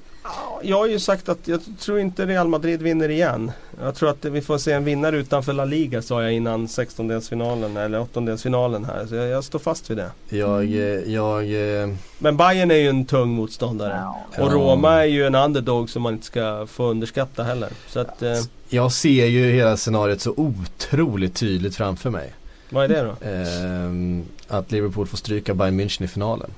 [0.61, 3.51] Jag har ju sagt att jag tror inte Real Madrid vinner igen.
[3.81, 7.77] Jag tror att vi får se en vinnare utanför La Liga sa jag innan 16-delsfinalen
[7.77, 9.05] eller 8-delsfinalen här.
[9.05, 10.37] Så jag, jag står fast vid det.
[10.37, 11.43] Jag, eh, jag,
[11.81, 13.93] eh, Men Bayern är ju en tung motståndare.
[14.35, 14.51] ja, Och.
[14.51, 17.69] Roma är ju en underdog som man inte ska få underskatta heller.
[17.87, 18.37] Så att, eh,
[18.69, 22.33] jag ser ju hela scenariot så otroligt tydligt framför mig.
[22.69, 23.27] vad är det då?
[23.29, 26.51] Ehm, att Liverpool får stryka Bayern München i finalen.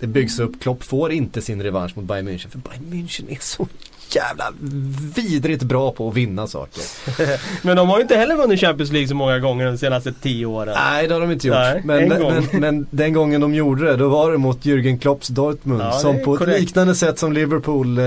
[0.00, 3.38] Det byggs upp, Klopp får inte sin revansch mot Bayern München för Bayern München är
[3.40, 3.66] så
[4.10, 4.52] jävla
[5.16, 6.82] vidrigt bra på att vinna saker.
[7.66, 10.46] Men de har ju inte heller vunnit Champions League så många gånger de senaste tio
[10.46, 10.74] åren.
[10.76, 11.56] Nej det har de inte gjort.
[11.56, 15.28] Nej, men, men, men den gången de gjorde det då var det mot Jürgen Klopps
[15.28, 16.54] Dortmund Ja, som på korrekt.
[16.54, 18.04] ett liknande sätt som Liverpool eh,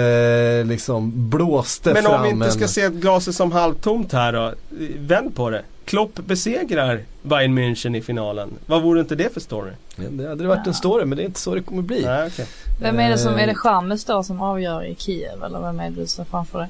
[0.65, 2.51] liksom blåste Men fram om vi inte en...
[2.51, 4.53] ska se glaset som halvtomt här då.
[4.99, 5.61] Vänd på det.
[5.85, 8.49] Klopp besegrar Bayern München i finalen.
[8.65, 9.71] Vad vore inte det för story?
[9.95, 12.05] Ja, Det hade varit en story men det är inte så det kommer bli.
[12.05, 12.45] Nej, okej.
[12.81, 15.79] Vem är det som, Eh, är det Chamez då som avgör i Kiev eller vem
[15.79, 16.67] är det du ser framför dig?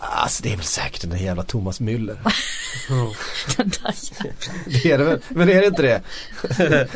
[0.00, 2.16] Alltså det är väl säkert den där jävla Thomas Müller.
[3.56, 4.32] Den där jävla-
[4.82, 6.02] det är det väl, men är det inte det?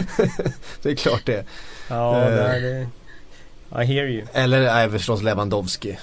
[0.82, 1.44] det är klart det.
[1.88, 2.30] Ja, Eh.
[2.30, 2.88] det är det.
[3.82, 4.26] I hear you.
[4.32, 5.98] Eller är förstås Lewandowski.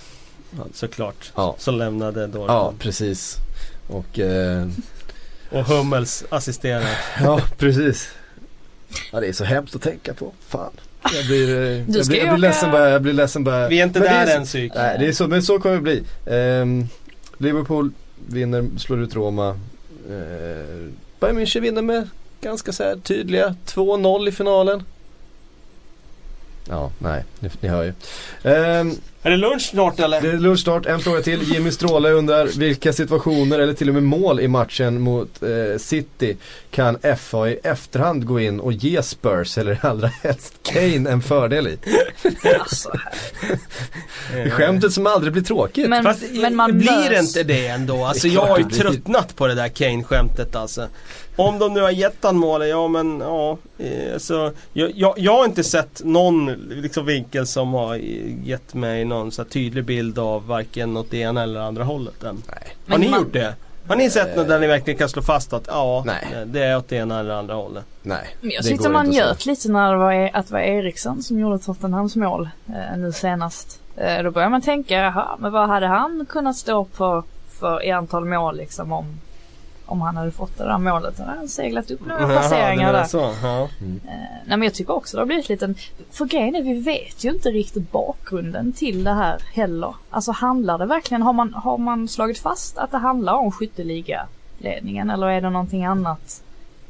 [0.73, 1.31] Såklart.
[1.35, 1.55] Ja.
[1.59, 2.49] Som lämnade Dortmund.
[2.49, 3.35] Ja, precis.
[3.87, 4.67] Och eh,
[5.49, 6.97] Och Hummels assisterar.
[7.23, 8.09] ja precis.
[9.11, 10.33] Ja det är så hemskt att tänka på.
[10.47, 10.71] Fan.
[11.13, 13.67] Jag blir, eh, jag blir, jag blir ledsen bara, jag blir ledsen bara.
[13.67, 14.71] Vi är inte Men där är än psyk.
[14.75, 16.03] Nej det är så, men så kommer det bli.
[16.25, 16.87] Ehm,
[17.37, 17.91] Liverpool
[18.27, 19.49] vinner, slår ut Roma.
[20.09, 20.89] Uh,
[21.19, 22.09] Bayern München vinner med
[22.41, 24.83] ganska så här tydliga 2-0 i finalen.
[26.69, 27.93] Ja, nej, ni, ni hör ju.
[28.43, 28.91] Ehm,
[29.23, 30.21] Är det lunch snart eller?
[30.21, 31.53] det är lunchstart, en fråga till.
[31.53, 36.37] Jimmy Stråle undrar vilka situationer eller till och med mål i matchen mot eh, City
[36.71, 41.67] kan FA i efterhand gå in och ge Spurs eller allra helst Kane en fördel
[41.67, 41.77] i?
[42.59, 42.91] Alltså,
[44.51, 45.89] Skämtet som aldrig blir tråkigt.
[45.89, 48.05] Men- Fast man blir möts- inte det ändå?
[48.05, 50.87] Alltså Det jag har ju tröttnat på det där Kane-skämtet alltså.
[51.39, 53.57] Om de nu har gett han målet, ja men ja.
[53.77, 58.73] eh, Så, jag, jag, jag har inte sett någon liksom, vinkel som har eh, gett
[58.73, 62.43] mig någon så här, tydlig bild av varken åt det ena eller andra hållet än.
[62.47, 62.75] Nej.
[62.87, 63.55] Har Men ni man- gjort det?
[63.87, 66.45] Har ni sett något där ni verkligen kan slå fast att ja, Nej.
[66.45, 67.85] det är åt det ena eller andra hållet?
[68.01, 71.23] Nej, Men jag tyckte man att njöt lite när det var, att det var Eriksson
[71.23, 73.79] som gjorde Tottenhams mål eh, nu senast.
[73.95, 77.23] Eh, då börjar man tänka, jaha, men vad hade han kunnat stå på
[77.59, 79.05] för i antal mål liksom om,
[79.91, 81.19] om han hade fått det där målet?
[81.19, 83.03] Han hade seglat upp några placeringar där.
[83.03, 83.61] Så, ja.
[83.63, 83.67] Eh,
[84.45, 85.73] nej men jag tycker också det har blivit lite,
[86.11, 89.93] för grejen är vi vet ju inte riktigt bakgrunden till det här heller.
[90.09, 95.09] Alltså handlar det verkligen, har man, har man slagit fast att det handlar om skytteligaledningen
[95.09, 96.43] eller är det någonting annat?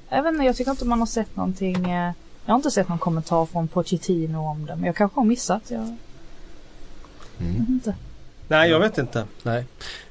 [0.10, 2.12] Jag vet inte, jag tycker inte man har sett någonting, eh,
[2.46, 5.62] jag har inte sett någon kommentar från Pochettino om det men jag kanske har missat,
[5.68, 5.98] jag
[7.42, 7.60] Mm.
[7.60, 7.96] vet inte.
[8.48, 9.24] Nej jag vet inte.
[9.44, 9.66] Nej,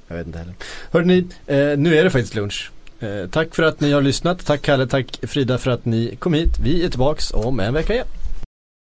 [0.09, 0.55] jag vet inte heller.
[0.93, 2.71] Hörrni, eh, nu är det faktiskt lunch.
[3.01, 4.47] Eh, tack för att ni har lyssnat.
[4.47, 6.59] Tack Kalle, tack Frida för att ni kom hit.
[6.63, 8.07] Vi är tillbaks om en vecka igen.